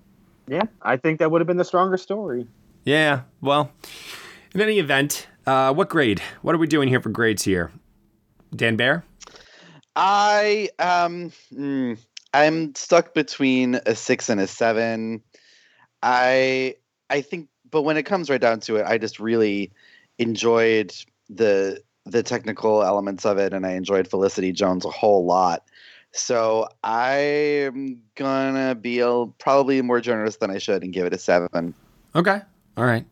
Yeah, 0.47 0.63
I 0.81 0.97
think 0.97 1.19
that 1.19 1.31
would 1.31 1.39
have 1.39 1.47
been 1.47 1.57
the 1.57 1.65
stronger 1.65 1.97
story. 1.97 2.47
Yeah. 2.83 3.21
Well, 3.39 3.71
in 4.53 4.61
any 4.61 4.79
event, 4.79 5.27
uh, 5.47 5.73
what 5.73 5.89
grade? 5.89 6.21
What 6.41 6.53
are 6.53 6.57
we 6.57 6.67
doing 6.67 6.89
here 6.89 6.99
for 6.99 7.09
grades 7.09 7.43
here? 7.43 7.71
Dan 8.55 8.75
Bear. 8.75 9.03
I 9.95 10.69
um 10.79 11.31
mm, 11.53 11.97
I'm 12.33 12.75
stuck 12.75 13.13
between 13.13 13.75
a 13.85 13.95
six 13.95 14.29
and 14.29 14.41
a 14.41 14.47
seven. 14.47 15.23
I 16.01 16.75
I 17.09 17.21
think 17.21 17.49
but 17.69 17.83
when 17.83 17.97
it 17.97 18.03
comes 18.03 18.29
right 18.29 18.41
down 18.41 18.59
to 18.61 18.77
it, 18.77 18.85
I 18.85 18.97
just 18.97 19.19
really 19.19 19.71
enjoyed 20.17 20.93
the 21.29 21.81
the 22.05 22.23
technical 22.23 22.83
elements 22.83 23.25
of 23.25 23.37
it 23.37 23.53
and 23.53 23.65
I 23.65 23.71
enjoyed 23.71 24.07
Felicity 24.07 24.51
Jones 24.51 24.85
a 24.85 24.89
whole 24.89 25.25
lot. 25.25 25.63
So 26.11 26.67
I'm 26.83 28.01
gonna 28.15 28.75
be 28.75 28.99
a, 28.99 29.25
probably 29.39 29.81
more 29.81 30.01
generous 30.01 30.37
than 30.37 30.51
I 30.51 30.57
should 30.57 30.83
and 30.83 30.93
give 30.93 31.05
it 31.05 31.13
a 31.13 31.17
seven. 31.17 31.73
Okay. 32.15 32.41
All 32.77 32.85
right. 32.85 33.05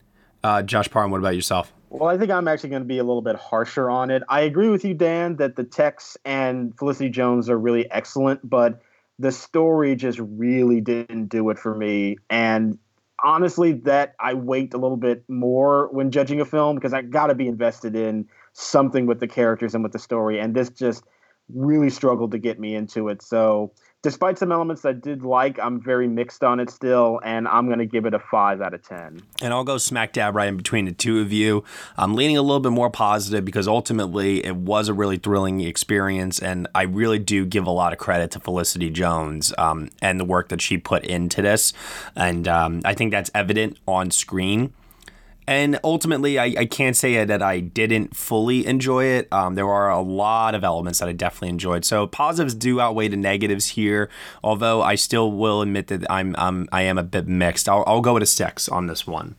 Uh, 0.44 0.62
Josh 0.62 0.90
Parham, 0.90 1.10
what 1.10 1.18
about 1.18 1.34
yourself? 1.34 1.72
Well, 1.90 2.08
I 2.08 2.16
think 2.16 2.30
I'm 2.30 2.48
actually 2.48 2.70
going 2.70 2.82
to 2.82 2.88
be 2.88 2.98
a 2.98 3.04
little 3.04 3.22
bit 3.22 3.36
harsher 3.36 3.90
on 3.90 4.10
it. 4.10 4.22
I 4.28 4.40
agree 4.40 4.70
with 4.70 4.82
you, 4.82 4.94
Dan, 4.94 5.36
that 5.36 5.56
the 5.56 5.64
text 5.64 6.16
and 6.24 6.76
Felicity 6.78 7.10
Jones 7.10 7.50
are 7.50 7.58
really 7.58 7.90
excellent, 7.90 8.48
but 8.48 8.80
the 9.18 9.30
story 9.30 9.94
just 9.94 10.18
really 10.18 10.80
didn't 10.80 11.26
do 11.26 11.50
it 11.50 11.58
for 11.58 11.76
me. 11.76 12.16
And 12.30 12.78
honestly, 13.22 13.72
that 13.72 14.14
I 14.18 14.34
wait 14.34 14.72
a 14.72 14.78
little 14.78 14.96
bit 14.96 15.22
more 15.28 15.88
when 15.92 16.10
judging 16.10 16.40
a 16.40 16.46
film 16.46 16.76
because 16.76 16.94
I 16.94 17.02
got 17.02 17.26
to 17.26 17.34
be 17.34 17.46
invested 17.46 17.94
in 17.94 18.26
something 18.52 19.06
with 19.06 19.20
the 19.20 19.28
characters 19.28 19.74
and 19.74 19.82
with 19.82 19.92
the 19.92 19.98
story. 19.98 20.38
And 20.38 20.54
this 20.54 20.70
just 20.70 21.04
really 21.48 21.90
struggled 21.90 22.32
to 22.32 22.38
get 22.38 22.58
me 22.58 22.74
into 22.74 23.08
it. 23.08 23.22
So 23.22 23.72
despite 24.02 24.36
some 24.36 24.50
elements 24.50 24.84
I 24.84 24.92
did 24.92 25.22
like, 25.22 25.58
I'm 25.58 25.80
very 25.80 26.08
mixed 26.08 26.42
on 26.42 26.60
it 26.60 26.70
still, 26.70 27.20
and 27.24 27.46
I'm 27.46 27.66
going 27.66 27.78
to 27.78 27.86
give 27.86 28.04
it 28.04 28.14
a 28.14 28.18
five 28.18 28.60
out 28.60 28.74
of 28.74 28.82
10. 28.82 29.22
And 29.40 29.52
I'll 29.52 29.64
go 29.64 29.78
smack 29.78 30.12
dab 30.12 30.34
right 30.34 30.48
in 30.48 30.56
between 30.56 30.86
the 30.86 30.92
two 30.92 31.20
of 31.20 31.32
you. 31.32 31.64
I'm 31.96 32.14
leaning 32.14 32.36
a 32.36 32.42
little 32.42 32.60
bit 32.60 32.72
more 32.72 32.90
positive 32.90 33.44
because 33.44 33.68
ultimately 33.68 34.44
it 34.44 34.56
was 34.56 34.88
a 34.88 34.94
really 34.94 35.18
thrilling 35.18 35.60
experience, 35.60 36.40
and 36.40 36.66
I 36.74 36.82
really 36.82 37.18
do 37.18 37.46
give 37.46 37.66
a 37.66 37.70
lot 37.70 37.92
of 37.92 37.98
credit 37.98 38.32
to 38.32 38.40
Felicity 38.40 38.90
Jones 38.90 39.54
um, 39.56 39.90
and 40.00 40.18
the 40.18 40.24
work 40.24 40.48
that 40.48 40.60
she 40.60 40.78
put 40.78 41.04
into 41.04 41.42
this. 41.42 41.72
And 42.16 42.48
um, 42.48 42.82
I 42.84 42.94
think 42.94 43.12
that's 43.12 43.30
evident 43.34 43.78
on 43.86 44.10
screen. 44.10 44.72
And 45.46 45.78
ultimately, 45.82 46.38
I, 46.38 46.54
I 46.58 46.66
can't 46.66 46.96
say 46.96 47.24
that 47.24 47.42
I 47.42 47.60
didn't 47.60 48.16
fully 48.16 48.64
enjoy 48.66 49.04
it. 49.06 49.32
Um, 49.32 49.54
there 49.54 49.68
are 49.68 49.90
a 49.90 50.00
lot 50.00 50.54
of 50.54 50.62
elements 50.62 51.00
that 51.00 51.08
I 51.08 51.12
definitely 51.12 51.48
enjoyed. 51.48 51.84
So 51.84 52.06
positives 52.06 52.54
do 52.54 52.80
outweigh 52.80 53.08
the 53.08 53.16
negatives 53.16 53.68
here. 53.68 54.08
Although 54.44 54.82
I 54.82 54.94
still 54.94 55.32
will 55.32 55.62
admit 55.62 55.88
that 55.88 56.08
I'm, 56.10 56.34
I'm 56.38 56.68
I 56.70 56.82
am 56.82 56.96
a 56.96 57.02
bit 57.02 57.26
mixed. 57.26 57.68
I'll, 57.68 57.84
I'll 57.86 58.00
go 58.00 58.14
with 58.14 58.22
a 58.22 58.26
six 58.26 58.68
on 58.68 58.86
this 58.86 59.06
one. 59.06 59.34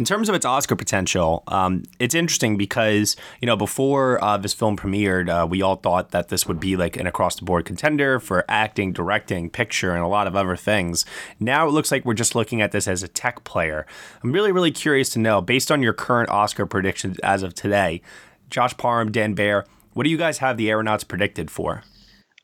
In 0.00 0.06
terms 0.06 0.30
of 0.30 0.34
its 0.34 0.46
Oscar 0.46 0.76
potential, 0.76 1.42
um, 1.48 1.82
it's 1.98 2.14
interesting 2.14 2.56
because 2.56 3.16
you 3.42 3.44
know 3.44 3.54
before 3.54 4.18
uh, 4.24 4.38
this 4.38 4.54
film 4.54 4.74
premiered, 4.74 5.28
uh, 5.28 5.46
we 5.46 5.60
all 5.60 5.76
thought 5.76 6.12
that 6.12 6.28
this 6.28 6.48
would 6.48 6.58
be 6.58 6.74
like 6.74 6.96
an 6.96 7.06
across-the-board 7.06 7.66
contender 7.66 8.18
for 8.18 8.46
acting, 8.48 8.94
directing, 8.94 9.50
picture, 9.50 9.90
and 9.90 10.02
a 10.02 10.06
lot 10.06 10.26
of 10.26 10.34
other 10.34 10.56
things. 10.56 11.04
Now 11.38 11.68
it 11.68 11.72
looks 11.72 11.92
like 11.92 12.06
we're 12.06 12.14
just 12.14 12.34
looking 12.34 12.62
at 12.62 12.72
this 12.72 12.88
as 12.88 13.02
a 13.02 13.08
tech 13.08 13.44
player. 13.44 13.84
I'm 14.22 14.32
really, 14.32 14.52
really 14.52 14.70
curious 14.70 15.10
to 15.10 15.18
know, 15.18 15.42
based 15.42 15.70
on 15.70 15.82
your 15.82 15.92
current 15.92 16.30
Oscar 16.30 16.64
predictions 16.64 17.18
as 17.18 17.42
of 17.42 17.52
today, 17.52 18.00
Josh 18.48 18.74
Parham, 18.78 19.12
Dan 19.12 19.34
Bayer, 19.34 19.66
what 19.92 20.04
do 20.04 20.08
you 20.08 20.16
guys 20.16 20.38
have 20.38 20.56
the 20.56 20.70
Aeronauts 20.70 21.04
predicted 21.04 21.50
for? 21.50 21.82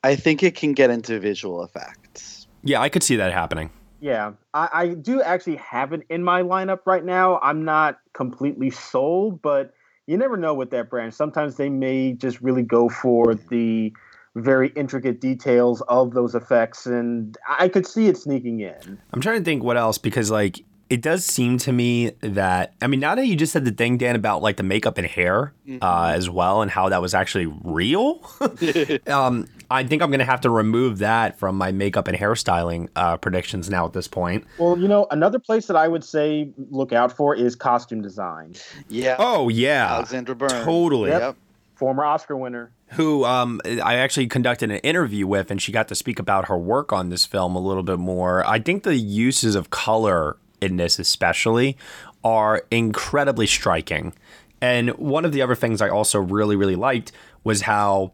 I 0.04 0.14
think 0.14 0.42
it 0.42 0.56
can 0.56 0.74
get 0.74 0.90
into 0.90 1.18
visual 1.18 1.64
effects. 1.64 2.48
Yeah, 2.62 2.82
I 2.82 2.90
could 2.90 3.02
see 3.02 3.16
that 3.16 3.32
happening. 3.32 3.70
Yeah, 4.00 4.32
I, 4.52 4.68
I 4.72 4.88
do 4.88 5.22
actually 5.22 5.56
have 5.56 5.92
it 5.92 6.02
in 6.10 6.22
my 6.22 6.42
lineup 6.42 6.80
right 6.84 7.04
now. 7.04 7.38
I'm 7.42 7.64
not 7.64 7.98
completely 8.12 8.70
sold, 8.70 9.40
but 9.42 9.72
you 10.06 10.16
never 10.16 10.36
know 10.36 10.54
with 10.54 10.70
that 10.70 10.90
brand. 10.90 11.14
Sometimes 11.14 11.56
they 11.56 11.68
may 11.68 12.12
just 12.12 12.40
really 12.40 12.62
go 12.62 12.88
for 12.88 13.34
the 13.34 13.92
very 14.34 14.68
intricate 14.76 15.20
details 15.20 15.82
of 15.88 16.12
those 16.12 16.34
effects, 16.34 16.86
and 16.86 17.36
I 17.48 17.68
could 17.68 17.86
see 17.86 18.06
it 18.06 18.18
sneaking 18.18 18.60
in. 18.60 18.98
I'm 19.12 19.20
trying 19.20 19.38
to 19.38 19.44
think 19.44 19.62
what 19.62 19.76
else 19.76 19.98
because 19.98 20.30
like 20.30 20.62
it 20.88 21.02
does 21.02 21.24
seem 21.24 21.58
to 21.58 21.72
me 21.72 22.10
that 22.20 22.74
I 22.80 22.86
mean 22.86 23.00
now 23.00 23.14
that 23.14 23.26
you 23.26 23.34
just 23.34 23.52
said 23.52 23.64
the 23.64 23.72
thing 23.72 23.98
Dan 23.98 24.14
about 24.14 24.42
like 24.42 24.56
the 24.56 24.62
makeup 24.62 24.98
and 24.98 25.06
hair 25.06 25.52
mm-hmm. 25.66 25.82
uh, 25.82 26.12
as 26.12 26.30
well 26.30 26.62
and 26.62 26.70
how 26.70 26.90
that 26.90 27.00
was 27.00 27.14
actually 27.14 27.46
real, 27.46 28.20
um, 29.06 29.46
I 29.70 29.84
think 29.84 30.02
I'm 30.02 30.10
gonna 30.10 30.24
have 30.24 30.40
to 30.42 30.50
remove 30.50 30.98
that 30.98 31.38
from 31.38 31.56
my 31.56 31.72
makeup 31.72 32.08
and 32.08 32.16
hairstyling 32.16 32.88
uh, 32.96 33.16
predictions 33.16 33.68
now 33.68 33.86
at 33.86 33.92
this 33.92 34.08
point. 34.08 34.44
Well, 34.58 34.78
you 34.78 34.88
know, 34.88 35.06
another 35.10 35.38
place 35.38 35.66
that 35.66 35.76
I 35.76 35.88
would 35.88 36.04
say 36.04 36.50
look 36.70 36.92
out 36.92 37.12
for 37.12 37.34
is 37.34 37.56
costume 37.56 38.02
design. 38.02 38.54
Yeah. 38.88 39.16
Oh 39.18 39.48
yeah. 39.48 39.86
Alexandra 39.94 40.34
Burns. 40.34 40.52
Totally. 40.64 41.10
Yep. 41.10 41.20
yep. 41.20 41.36
Former 41.74 42.04
Oscar 42.04 42.36
winner 42.36 42.72
who 42.90 43.24
um, 43.24 43.60
I 43.64 43.96
actually 43.96 44.28
conducted 44.28 44.70
an 44.70 44.78
interview 44.78 45.26
with, 45.26 45.50
and 45.50 45.60
she 45.60 45.72
got 45.72 45.88
to 45.88 45.94
speak 45.94 46.18
about 46.18 46.46
her 46.46 46.56
work 46.56 46.92
on 46.92 47.08
this 47.08 47.26
film 47.26 47.56
a 47.56 47.60
little 47.60 47.82
bit 47.82 47.98
more. 47.98 48.46
I 48.46 48.60
think 48.60 48.84
the 48.84 48.96
uses 48.96 49.54
of 49.54 49.70
color 49.70 50.36
in 50.60 50.76
this, 50.76 50.98
especially, 50.98 51.76
are 52.22 52.64
incredibly 52.70 53.46
striking. 53.46 54.14
And 54.60 54.90
one 54.90 55.24
of 55.24 55.32
the 55.32 55.42
other 55.42 55.54
things 55.54 55.80
I 55.80 55.88
also 55.88 56.20
really, 56.20 56.56
really 56.56 56.76
liked 56.76 57.12
was 57.44 57.62
how 57.62 58.12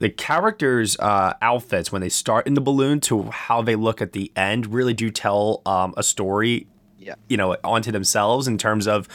the 0.00 0.08
characters' 0.08 0.98
uh, 0.98 1.34
outfits 1.40 1.92
when 1.92 2.00
they 2.00 2.08
start 2.08 2.46
in 2.46 2.54
the 2.54 2.60
balloon 2.60 3.00
to 3.00 3.24
how 3.24 3.62
they 3.62 3.76
look 3.76 4.02
at 4.02 4.12
the 4.12 4.32
end 4.34 4.72
really 4.72 4.94
do 4.94 5.10
tell 5.10 5.62
um, 5.64 5.94
a 5.96 6.02
story. 6.02 6.66
Yeah. 6.98 7.14
You 7.28 7.36
know, 7.36 7.56
onto 7.64 7.92
themselves 7.92 8.48
in 8.48 8.58
terms 8.58 8.86
of 8.86 9.08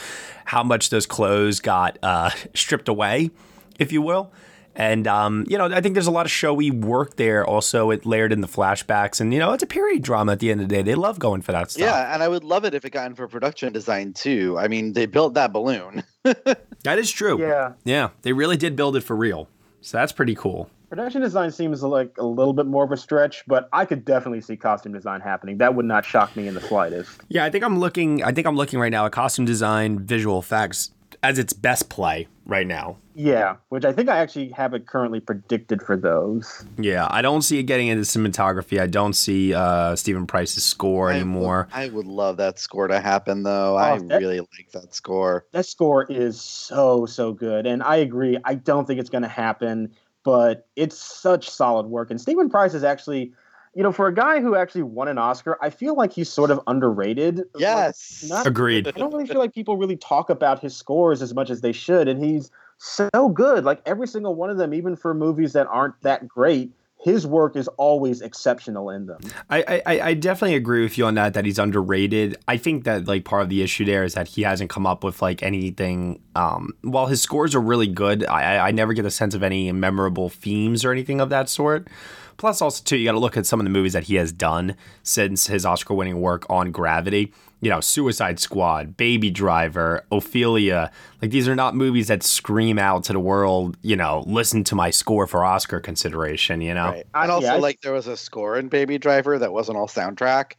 how 0.44 0.62
much 0.62 0.90
those 0.90 1.06
clothes 1.06 1.60
got 1.60 1.98
uh, 2.02 2.30
stripped 2.54 2.88
away, 2.88 3.30
if 3.78 3.92
you 3.92 4.00
will. 4.00 4.32
And 4.76 5.06
um, 5.06 5.44
you 5.48 5.56
know, 5.56 5.64
I 5.64 5.80
think 5.80 5.94
there's 5.94 6.06
a 6.06 6.12
lot 6.12 6.26
of 6.26 6.32
showy 6.32 6.70
work 6.70 7.16
there. 7.16 7.46
Also, 7.46 7.90
it 7.90 8.04
layered 8.04 8.30
in 8.30 8.42
the 8.42 8.46
flashbacks, 8.46 9.22
and 9.22 9.32
you 9.32 9.38
know, 9.38 9.52
it's 9.54 9.62
a 9.62 9.66
period 9.66 10.02
drama 10.02 10.32
at 10.32 10.40
the 10.40 10.50
end 10.50 10.60
of 10.60 10.68
the 10.68 10.74
day. 10.74 10.82
They 10.82 10.94
love 10.94 11.18
going 11.18 11.40
for 11.40 11.52
that 11.52 11.70
stuff. 11.70 11.80
Yeah, 11.80 12.12
and 12.12 12.22
I 12.22 12.28
would 12.28 12.44
love 12.44 12.66
it 12.66 12.74
if 12.74 12.84
it 12.84 12.90
got 12.90 13.06
in 13.06 13.14
for 13.14 13.26
production 13.26 13.72
design 13.72 14.12
too. 14.12 14.58
I 14.58 14.68
mean, 14.68 14.92
they 14.92 15.06
built 15.06 15.32
that 15.34 15.52
balloon. 15.52 16.04
that 16.22 16.98
is 16.98 17.10
true. 17.10 17.40
Yeah, 17.40 17.72
yeah, 17.84 18.10
they 18.20 18.34
really 18.34 18.58
did 18.58 18.76
build 18.76 18.96
it 18.96 19.00
for 19.00 19.16
real. 19.16 19.48
So 19.86 19.98
that's 19.98 20.10
pretty 20.10 20.34
cool. 20.34 20.68
Production 20.88 21.20
design 21.20 21.52
seems 21.52 21.80
like 21.80 22.10
a 22.18 22.26
little 22.26 22.52
bit 22.52 22.66
more 22.66 22.82
of 22.82 22.90
a 22.90 22.96
stretch, 22.96 23.44
but 23.46 23.68
I 23.72 23.84
could 23.84 24.04
definitely 24.04 24.40
see 24.40 24.56
costume 24.56 24.92
design 24.92 25.20
happening. 25.20 25.58
That 25.58 25.76
would 25.76 25.84
not 25.84 26.04
shock 26.04 26.34
me 26.34 26.48
in 26.48 26.54
the 26.54 26.60
slightest. 26.60 27.20
Yeah, 27.28 27.44
I 27.44 27.50
think 27.50 27.62
I'm 27.62 27.78
looking. 27.78 28.24
I 28.24 28.32
think 28.32 28.48
I'm 28.48 28.56
looking 28.56 28.80
right 28.80 28.90
now 28.90 29.06
at 29.06 29.12
costume 29.12 29.44
design, 29.44 30.00
visual 30.00 30.40
effects 30.40 30.90
as 31.22 31.38
its 31.38 31.52
best 31.52 31.88
play 31.88 32.26
right 32.46 32.66
now. 32.66 32.96
Yeah, 33.14 33.56
which 33.68 33.84
I 33.84 33.92
think 33.92 34.08
I 34.08 34.18
actually 34.18 34.50
have 34.50 34.72
it 34.72 34.86
currently 34.86 35.20
predicted 35.20 35.82
for 35.82 35.96
those. 35.96 36.64
Yeah, 36.78 37.06
I 37.10 37.22
don't 37.22 37.42
see 37.42 37.58
it 37.58 37.64
getting 37.64 37.88
into 37.88 38.04
cinematography. 38.04 38.80
I 38.80 38.86
don't 38.86 39.14
see 39.14 39.52
uh, 39.52 39.96
Steven 39.96 40.26
Price's 40.26 40.64
score 40.64 41.10
I 41.10 41.16
anymore. 41.16 41.68
Would, 41.72 41.80
I 41.80 41.88
would 41.88 42.06
love 42.06 42.36
that 42.38 42.58
score 42.58 42.88
to 42.88 43.00
happen, 43.00 43.42
though. 43.42 43.74
Oh, 43.74 43.78
I 43.78 43.98
that, 43.98 44.20
really 44.20 44.40
like 44.40 44.70
that 44.72 44.94
score. 44.94 45.46
That 45.52 45.66
score 45.66 46.04
is 46.10 46.40
so 46.40 47.06
so 47.06 47.32
good, 47.32 47.66
and 47.66 47.82
I 47.82 47.96
agree. 47.96 48.38
I 48.44 48.54
don't 48.54 48.86
think 48.86 49.00
it's 49.00 49.10
going 49.10 49.22
to 49.22 49.28
happen 49.28 49.92
but 50.26 50.66
it's 50.74 50.98
such 50.98 51.48
solid 51.48 51.86
work. 51.86 52.10
And 52.10 52.20
Steven 52.20 52.50
Price 52.50 52.74
is 52.74 52.82
actually, 52.82 53.32
you 53.76 53.82
know, 53.82 53.92
for 53.92 54.06
a 54.06 54.14
guy 54.14 54.40
who 54.40 54.56
actually 54.56 54.82
won 54.82 55.06
an 55.06 55.18
Oscar, 55.18 55.58
I 55.60 55.68
feel 55.68 55.94
like 55.94 56.10
he's 56.10 56.30
sort 56.30 56.50
of 56.50 56.58
underrated. 56.66 57.42
Yes. 57.58 58.22
Like, 58.22 58.30
not, 58.30 58.46
Agreed. 58.46 58.88
I 58.88 58.92
don't 58.92 59.12
really 59.12 59.26
feel 59.26 59.38
like 59.38 59.52
people 59.52 59.76
really 59.76 59.98
talk 59.98 60.30
about 60.30 60.60
his 60.60 60.74
scores 60.74 61.20
as 61.20 61.34
much 61.34 61.50
as 61.50 61.60
they 61.60 61.72
should. 61.72 62.08
And 62.08 62.24
he's 62.24 62.50
so 62.78 63.28
good. 63.28 63.64
Like 63.64 63.82
every 63.84 64.08
single 64.08 64.34
one 64.34 64.48
of 64.48 64.56
them, 64.56 64.72
even 64.72 64.96
for 64.96 65.12
movies 65.12 65.52
that 65.52 65.66
aren't 65.66 66.00
that 66.00 66.26
great, 66.26 66.72
his 66.98 67.26
work 67.26 67.54
is 67.54 67.68
always 67.76 68.22
exceptional 68.22 68.88
in 68.88 69.04
them. 69.06 69.18
I, 69.50 69.82
I, 69.84 70.00
I 70.00 70.14
definitely 70.14 70.56
agree 70.56 70.82
with 70.82 70.96
you 70.96 71.04
on 71.04 71.14
that. 71.16 71.34
That 71.34 71.44
he's 71.44 71.58
underrated. 71.58 72.38
I 72.48 72.56
think 72.56 72.84
that 72.84 73.06
like 73.06 73.26
part 73.26 73.42
of 73.42 73.50
the 73.50 73.62
issue 73.62 73.84
there 73.84 74.04
is 74.04 74.14
that 74.14 74.26
he 74.26 74.40
hasn't 74.40 74.70
come 74.70 74.86
up 74.86 75.04
with 75.04 75.20
like 75.20 75.42
anything. 75.42 76.22
Um, 76.34 76.72
while 76.80 77.06
his 77.06 77.20
scores 77.20 77.54
are 77.54 77.60
really 77.60 77.86
good, 77.86 78.24
I 78.24 78.68
I 78.68 78.70
never 78.70 78.94
get 78.94 79.04
a 79.04 79.10
sense 79.10 79.34
of 79.34 79.42
any 79.42 79.70
memorable 79.70 80.30
themes 80.30 80.82
or 80.82 80.92
anything 80.92 81.20
of 81.20 81.28
that 81.28 81.50
sort. 81.50 81.88
Plus, 82.36 82.60
also 82.60 82.82
too, 82.84 82.96
you 82.96 83.04
got 83.04 83.12
to 83.12 83.18
look 83.18 83.36
at 83.36 83.46
some 83.46 83.60
of 83.60 83.64
the 83.64 83.70
movies 83.70 83.92
that 83.94 84.04
he 84.04 84.16
has 84.16 84.32
done 84.32 84.76
since 85.02 85.46
his 85.46 85.64
Oscar-winning 85.64 86.20
work 86.20 86.44
on 86.50 86.70
Gravity 86.70 87.32
you 87.60 87.70
know, 87.70 87.80
Suicide 87.80 88.38
Squad, 88.38 88.96
Baby 88.96 89.30
Driver, 89.30 90.04
Ophelia. 90.12 90.90
Like 91.22 91.30
these 91.30 91.48
are 91.48 91.56
not 91.56 91.74
movies 91.74 92.08
that 92.08 92.22
scream 92.22 92.78
out 92.78 93.04
to 93.04 93.12
the 93.12 93.20
world, 93.20 93.76
you 93.82 93.96
know, 93.96 94.24
listen 94.26 94.62
to 94.64 94.74
my 94.74 94.90
score 94.90 95.26
for 95.26 95.44
Oscar 95.44 95.80
consideration, 95.80 96.60
you 96.60 96.74
know. 96.74 96.90
Right. 96.90 97.06
And 97.14 97.30
also 97.30 97.46
yeah, 97.46 97.54
like 97.54 97.80
there 97.80 97.92
was 97.92 98.06
a 98.06 98.16
score 98.16 98.58
in 98.58 98.68
Baby 98.68 98.98
Driver 98.98 99.38
that 99.38 99.52
wasn't 99.52 99.78
all 99.78 99.88
soundtrack. 99.88 100.52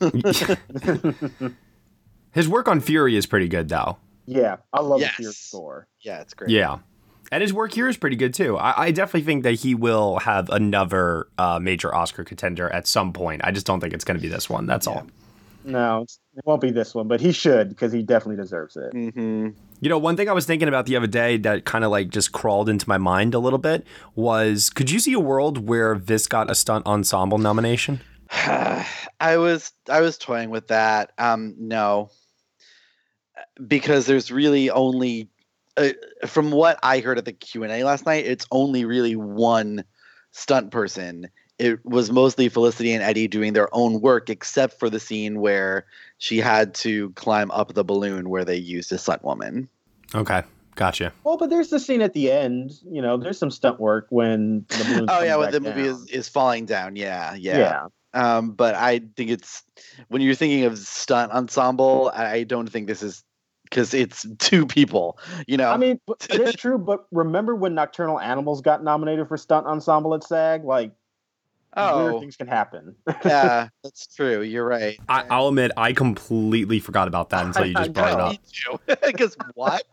His 2.32 2.48
work 2.48 2.68
on 2.68 2.80
Fury 2.80 3.16
is 3.16 3.26
pretty 3.26 3.48
good 3.48 3.68
though. 3.68 3.98
Yeah, 4.26 4.56
I 4.72 4.80
love 4.80 5.00
yes. 5.00 5.10
the 5.16 5.22
Fury 5.22 5.34
score. 5.34 5.86
Yeah, 6.00 6.20
it's 6.20 6.34
great. 6.34 6.50
Yeah. 6.50 6.78
And 7.32 7.40
his 7.40 7.52
work 7.52 7.72
here 7.72 7.88
is 7.88 7.96
pretty 7.96 8.16
good 8.16 8.34
too. 8.34 8.58
I, 8.58 8.84
I 8.84 8.90
definitely 8.90 9.22
think 9.22 9.42
that 9.44 9.54
he 9.54 9.74
will 9.74 10.18
have 10.18 10.50
another 10.50 11.28
uh, 11.38 11.58
major 11.58 11.92
Oscar 11.92 12.24
contender 12.24 12.70
at 12.70 12.86
some 12.86 13.14
point. 13.14 13.40
I 13.42 13.50
just 13.52 13.64
don't 13.64 13.80
think 13.80 13.94
it's 13.94 14.04
going 14.04 14.18
to 14.18 14.22
be 14.22 14.28
this 14.28 14.50
one. 14.50 14.66
That's 14.66 14.86
yeah. 14.86 14.92
all. 14.92 15.06
No, 15.64 16.04
it 16.36 16.44
won't 16.44 16.60
be 16.60 16.72
this 16.72 16.94
one, 16.94 17.08
but 17.08 17.22
he 17.22 17.32
should 17.32 17.70
because 17.70 17.90
he 17.90 18.02
definitely 18.02 18.36
deserves 18.36 18.76
it. 18.76 18.92
Mm-hmm. 18.92 19.48
You 19.80 19.88
know, 19.88 19.96
one 19.96 20.14
thing 20.16 20.28
I 20.28 20.32
was 20.32 20.44
thinking 20.44 20.68
about 20.68 20.84
the 20.84 20.94
other 20.94 21.06
day 21.06 21.38
that 21.38 21.64
kind 21.64 21.84
of 21.84 21.90
like 21.90 22.10
just 22.10 22.32
crawled 22.32 22.68
into 22.68 22.86
my 22.86 22.98
mind 22.98 23.32
a 23.32 23.38
little 23.38 23.58
bit 23.58 23.86
was 24.14 24.68
could 24.68 24.90
you 24.90 24.98
see 25.00 25.14
a 25.14 25.20
world 25.20 25.66
where 25.66 25.96
this 25.96 26.26
got 26.26 26.50
a 26.50 26.54
stunt 26.54 26.86
ensemble 26.86 27.38
nomination? 27.38 28.00
I 28.30 29.36
was 29.38 29.72
I 29.88 30.02
was 30.02 30.18
toying 30.18 30.50
with 30.50 30.68
that. 30.68 31.12
Um, 31.16 31.54
no, 31.58 32.10
because 33.66 34.06
there's 34.06 34.30
really 34.30 34.70
only, 34.70 35.28
uh, 35.76 35.90
from 36.26 36.50
what 36.50 36.78
I 36.82 37.00
heard 37.00 37.18
at 37.18 37.24
the 37.24 37.32
Q 37.32 37.62
and 37.62 37.72
A 37.72 37.84
last 37.84 38.06
night, 38.06 38.26
it's 38.26 38.46
only 38.50 38.84
really 38.84 39.16
one 39.16 39.84
stunt 40.32 40.70
person. 40.70 41.28
It 41.58 41.84
was 41.84 42.10
mostly 42.10 42.48
Felicity 42.48 42.92
and 42.92 43.02
Eddie 43.02 43.28
doing 43.28 43.52
their 43.52 43.72
own 43.74 44.00
work, 44.00 44.28
except 44.28 44.78
for 44.78 44.90
the 44.90 44.98
scene 44.98 45.40
where 45.40 45.86
she 46.18 46.38
had 46.38 46.74
to 46.76 47.10
climb 47.10 47.50
up 47.52 47.74
the 47.74 47.84
balloon 47.84 48.30
where 48.30 48.44
they 48.44 48.56
used 48.56 48.90
a 48.92 48.98
stunt 48.98 49.22
woman. 49.22 49.68
Okay, 50.14 50.42
gotcha. 50.74 51.12
Well, 51.24 51.36
but 51.36 51.50
there's 51.50 51.70
the 51.70 51.78
scene 51.78 52.02
at 52.02 52.14
the 52.14 52.30
end. 52.30 52.72
You 52.90 53.00
know, 53.00 53.16
there's 53.16 53.38
some 53.38 53.50
stunt 53.50 53.78
work 53.78 54.06
when 54.10 54.64
the 54.68 54.84
balloon. 54.84 55.06
Oh 55.08 55.22
yeah, 55.22 55.36
when 55.36 55.52
the 55.52 55.60
movie 55.60 55.82
is, 55.82 56.06
is 56.08 56.28
falling 56.28 56.66
down. 56.66 56.96
Yeah, 56.96 57.34
yeah. 57.34 57.58
Yeah. 57.58 57.86
Um, 58.14 58.52
but 58.52 58.74
I 58.74 59.00
think 59.16 59.30
it's 59.30 59.62
when 60.08 60.20
you're 60.20 60.34
thinking 60.34 60.64
of 60.64 60.76
stunt 60.78 61.32
ensemble, 61.32 62.10
I 62.14 62.42
don't 62.44 62.68
think 62.70 62.86
this 62.86 63.02
is 63.02 63.24
because 63.72 63.94
it's 63.94 64.26
two 64.38 64.66
people. 64.66 65.18
You 65.46 65.56
know, 65.56 65.70
I 65.70 65.78
mean, 65.78 65.98
it 66.28 66.40
is 66.40 66.54
true. 66.56 66.76
But 66.76 67.06
remember 67.10 67.56
when 67.56 67.74
Nocturnal 67.74 68.20
Animals 68.20 68.60
got 68.60 68.84
nominated 68.84 69.28
for 69.28 69.38
stunt 69.38 69.66
ensemble 69.66 70.14
at 70.14 70.22
SAG? 70.22 70.64
Like, 70.64 70.92
weird 71.74 71.88
oh 71.88 72.20
things 72.20 72.36
can 72.36 72.48
happen. 72.48 72.94
yeah, 73.24 73.68
that's 73.82 74.14
true. 74.14 74.42
You're 74.42 74.66
right. 74.66 74.98
I, 75.08 75.24
I'll 75.30 75.48
admit, 75.48 75.72
I 75.76 75.94
completely 75.94 76.80
forgot 76.80 77.08
about 77.08 77.30
that 77.30 77.46
until 77.46 77.64
you 77.66 77.74
just 77.74 77.94
brought 77.94 78.12
it 78.12 78.20
up. 78.20 78.32
Me. 78.88 78.96
Because 79.06 79.36
what? 79.54 79.84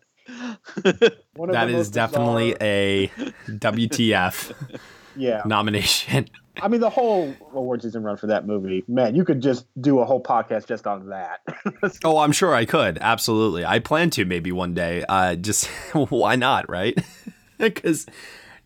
One 1.36 1.50
of 1.50 1.54
That 1.54 1.66
the 1.66 1.72
is 1.72 1.88
most 1.88 1.94
definitely 1.94 2.52
bizarre- 2.52 2.68
a 2.68 3.12
WTF 3.48 4.78
yeah. 5.16 5.42
nomination. 5.46 6.30
I 6.62 6.68
mean, 6.68 6.82
the 6.82 6.90
whole 6.90 7.34
award 7.54 7.82
season 7.82 8.04
run 8.04 8.18
for 8.18 8.28
that 8.28 8.46
movie, 8.46 8.84
man, 8.88 9.16
you 9.16 9.26
could 9.26 9.42
just 9.42 9.66
do 9.82 10.00
a 10.00 10.06
whole 10.06 10.22
podcast 10.22 10.68
just 10.68 10.88
on 10.88 11.10
that. 11.10 11.42
Oh, 12.04 12.20
I'm 12.20 12.32
sure 12.32 12.54
I 12.54 12.66
could. 12.66 12.98
Absolutely. 13.00 13.66
I 13.66 13.80
plan 13.80 14.10
to 14.12 14.26
maybe 14.26 14.52
one 14.52 14.74
day. 14.74 15.04
Uh, 15.08 15.36
just 15.36 15.68
why 15.94 16.36
not, 16.36 16.70
right? 16.70 16.98
Because, 17.58 18.06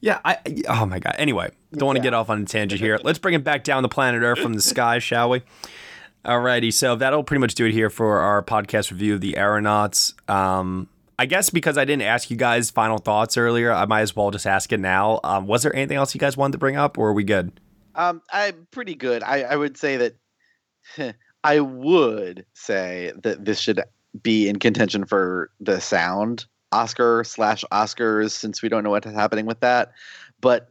yeah, 0.02 0.20
I. 0.24 0.38
Oh 0.70 0.86
my 0.86 1.00
god. 1.00 1.16
Anyway, 1.18 1.50
don't 1.74 1.88
want 1.88 1.98
to 1.98 2.04
get 2.04 2.14
off 2.14 2.30
on 2.30 2.44
a 2.44 2.46
tangent 2.46 2.80
here. 2.80 3.00
Let's 3.04 3.18
bring 3.18 3.34
it 3.34 3.44
back 3.44 3.64
down 3.64 3.82
the 3.82 3.90
planet 3.90 4.22
Earth 4.22 4.38
from 4.38 4.54
the 4.54 4.62
sky, 4.62 5.00
shall 5.00 5.32
we? 5.32 5.42
Alrighty. 6.24 6.72
So 6.72 6.96
that'll 6.96 7.24
pretty 7.24 7.40
much 7.40 7.56
do 7.56 7.66
it 7.66 7.72
here 7.72 7.90
for 7.90 8.20
our 8.20 8.44
podcast 8.44 8.92
review 8.92 9.16
of 9.16 9.22
the 9.22 9.36
Aeronauts. 9.36 10.14
Um, 10.28 10.88
I 11.18 11.26
guess 11.26 11.50
because 11.50 11.78
I 11.78 11.86
didn't 11.86 12.04
ask 12.04 12.30
you 12.30 12.38
guys 12.38 12.70
final 12.70 12.98
thoughts 12.98 13.38
earlier, 13.38 13.72
I 13.72 13.86
might 13.86 14.02
as 14.02 14.16
well 14.16 14.30
just 14.30 14.46
ask 14.46 14.72
it 14.72 14.80
now. 14.80 15.20
Um, 15.24 15.48
was 15.48 15.64
there 15.64 15.76
anything 15.76 15.98
else 15.98 16.14
you 16.14 16.20
guys 16.20 16.36
wanted 16.38 16.52
to 16.54 16.58
bring 16.58 16.76
up, 16.76 16.98
or 16.98 17.10
are 17.10 17.14
we 17.14 17.24
good? 17.24 17.52
Um, 17.96 18.22
I'm 18.32 18.68
pretty 18.72 18.96
good. 18.96 19.24
I, 19.24 19.42
I 19.44 19.56
would 19.56 19.78
say 19.78 19.98
that 19.98 21.16
I 21.44 21.60
would 21.60 22.46
say 22.54 23.12
that 23.24 23.46
this 23.46 23.60
should 23.60 23.82
be 24.22 24.48
in 24.48 24.60
contention 24.60 25.06
for 25.06 25.50
the 25.60 25.82
sound 25.82 26.46
Oscar 26.72 27.24
slash 27.24 27.64
Oscars 27.72 28.32
since 28.32 28.62
we 28.62 28.70
don't 28.70 28.84
know 28.84 28.90
what's 28.90 29.10
happening 29.10 29.46
with 29.46 29.60
that. 29.62 29.92
But 30.42 30.68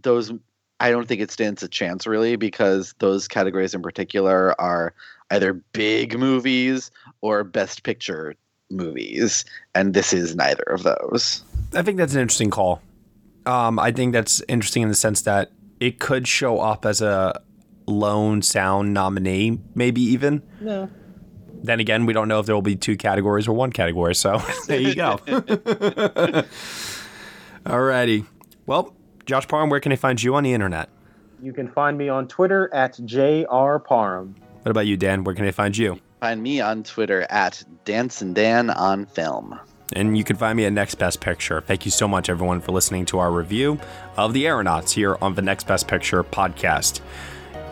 those, 0.00 0.32
I 0.80 0.90
don't 0.90 1.08
think 1.08 1.20
it 1.20 1.30
stands 1.30 1.62
a 1.62 1.68
chance 1.68 2.06
really 2.06 2.36
because 2.36 2.94
those 2.98 3.28
categories 3.28 3.74
in 3.74 3.82
particular 3.82 4.58
are 4.60 4.94
either 5.30 5.54
big 5.54 6.18
movies 6.18 6.90
or 7.20 7.42
best 7.44 7.82
picture 7.82 8.34
movies, 8.70 9.44
and 9.74 9.94
this 9.94 10.12
is 10.12 10.36
neither 10.36 10.64
of 10.64 10.82
those. 10.82 11.42
I 11.74 11.82
think 11.82 11.98
that's 11.98 12.14
an 12.14 12.20
interesting 12.20 12.50
call. 12.50 12.82
Um, 13.46 13.78
I 13.78 13.92
think 13.92 14.12
that's 14.12 14.42
interesting 14.48 14.82
in 14.82 14.88
the 14.88 14.94
sense 14.94 15.22
that 15.22 15.50
it 15.80 15.98
could 16.00 16.26
show 16.28 16.58
up 16.60 16.84
as 16.86 17.00
a 17.02 17.40
lone 17.86 18.42
sound 18.42 18.92
nominee, 18.94 19.60
maybe 19.74 20.00
even. 20.02 20.42
no. 20.60 20.90
Then 21.62 21.80
again, 21.80 22.04
we 22.06 22.12
don't 22.12 22.28
know 22.28 22.38
if 22.38 22.46
there 22.46 22.54
will 22.54 22.62
be 22.62 22.76
two 22.76 22.96
categories 22.96 23.48
or 23.48 23.52
one 23.54 23.72
category. 23.72 24.14
So 24.14 24.40
there 24.68 24.78
you 24.78 24.94
go. 24.94 25.16
Alrighty. 27.64 28.26
Well, 28.66 28.94
Josh 29.24 29.48
Parham, 29.48 29.70
where 29.70 29.80
can 29.80 29.90
I 29.90 29.96
find 29.96 30.22
you 30.22 30.34
on 30.34 30.44
the 30.44 30.52
internet? 30.52 30.88
You 31.42 31.52
can 31.52 31.68
find 31.68 31.98
me 31.98 32.08
on 32.08 32.28
Twitter 32.28 32.72
at 32.72 32.94
jrparham. 32.98 34.34
What 34.62 34.70
about 34.70 34.86
you, 34.86 34.96
Dan? 34.96 35.24
Where 35.24 35.34
can 35.34 35.44
I 35.46 35.50
find 35.50 35.76
you? 35.76 35.98
Find 36.20 36.42
me 36.42 36.60
on 36.60 36.82
Twitter 36.84 37.26
at 37.30 37.62
Dance 37.84 38.22
and 38.22 38.34
Dan 38.34 38.70
on 38.70 39.06
Film. 39.06 39.58
And 39.92 40.18
you 40.18 40.24
can 40.24 40.36
find 40.36 40.56
me 40.56 40.64
at 40.64 40.72
Next 40.72 40.96
Best 40.96 41.20
Picture. 41.20 41.60
Thank 41.60 41.84
you 41.84 41.90
so 41.90 42.08
much, 42.08 42.28
everyone, 42.28 42.60
for 42.60 42.72
listening 42.72 43.06
to 43.06 43.18
our 43.18 43.30
review 43.30 43.78
of 44.16 44.32
The 44.32 44.46
Aeronauts 44.46 44.92
here 44.92 45.16
on 45.22 45.34
the 45.34 45.42
Next 45.42 45.66
Best 45.66 45.86
Picture 45.86 46.24
podcast. 46.24 47.00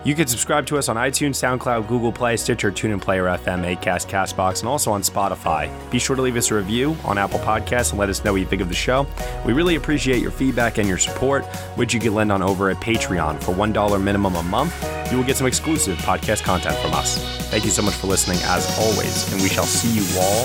You 0.05 0.15
can 0.15 0.27
subscribe 0.27 0.67
to 0.67 0.77
us 0.77 0.91
on 0.91 0.97
iTunes, 0.97 1.31
SoundCloud, 1.31 1.89
Google 1.89 2.13
Play, 2.13 2.37
Stitcher, 2.37 2.71
TuneIn 2.71 3.01
Player 3.01 3.25
FM, 3.25 3.75
Acast, 3.75 4.07
Castbox, 4.07 4.61
and 4.61 4.69
also 4.69 4.93
on 4.93 5.01
Spotify. 5.01 5.71
Be 5.91 5.99
sure 5.99 6.15
to 6.15 6.21
leave 6.21 6.37
us 6.37 6.51
a 6.51 6.55
review 6.55 6.95
on 7.05 7.17
Apple 7.17 7.39
Podcasts 7.39 7.91
and 7.91 7.99
let 7.99 8.11
us 8.11 8.23
know 8.23 8.33
what 8.33 8.41
you 8.41 8.47
think 8.47 8.61
of 8.61 8.69
the 8.69 8.75
show. 8.75 9.07
We 9.47 9.55
really 9.55 9.77
appreciate 9.77 10.21
your 10.21 10.31
feedback 10.31 10.77
and 10.77 10.87
your 10.87 10.99
support, 10.99 11.47
which 11.77 11.95
you 11.95 12.01
can 12.01 12.15
lend 12.15 12.31
on 12.33 12.43
over 12.43 12.69
at 12.69 12.77
Patreon. 12.77 13.43
For 13.43 13.53
$1 13.53 14.03
minimum 14.03 14.37
a 14.37 14.43
month, 14.43 14.75
you 15.11 15.17
will 15.17 15.25
get 15.25 15.39
some 15.39 15.47
exclusive 15.47 15.97
podcast 15.99 16.43
content 16.43 16.77
from 16.77 16.93
us. 16.93 17.17
Thank 17.49 17.65
you 17.65 17.71
so 17.71 17.81
much 17.81 17.95
for 17.95 18.07
listening, 18.07 18.39
as 18.43 18.79
always, 18.79 19.33
and 19.33 19.41
we 19.41 19.49
shall 19.49 19.65
see 19.65 19.89
you 19.89 20.21
all 20.21 20.45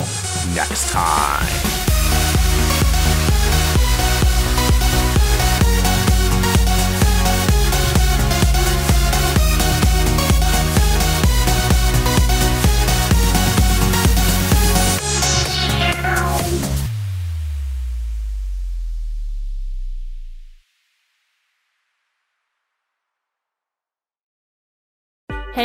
next 0.54 0.90
time. 0.90 1.99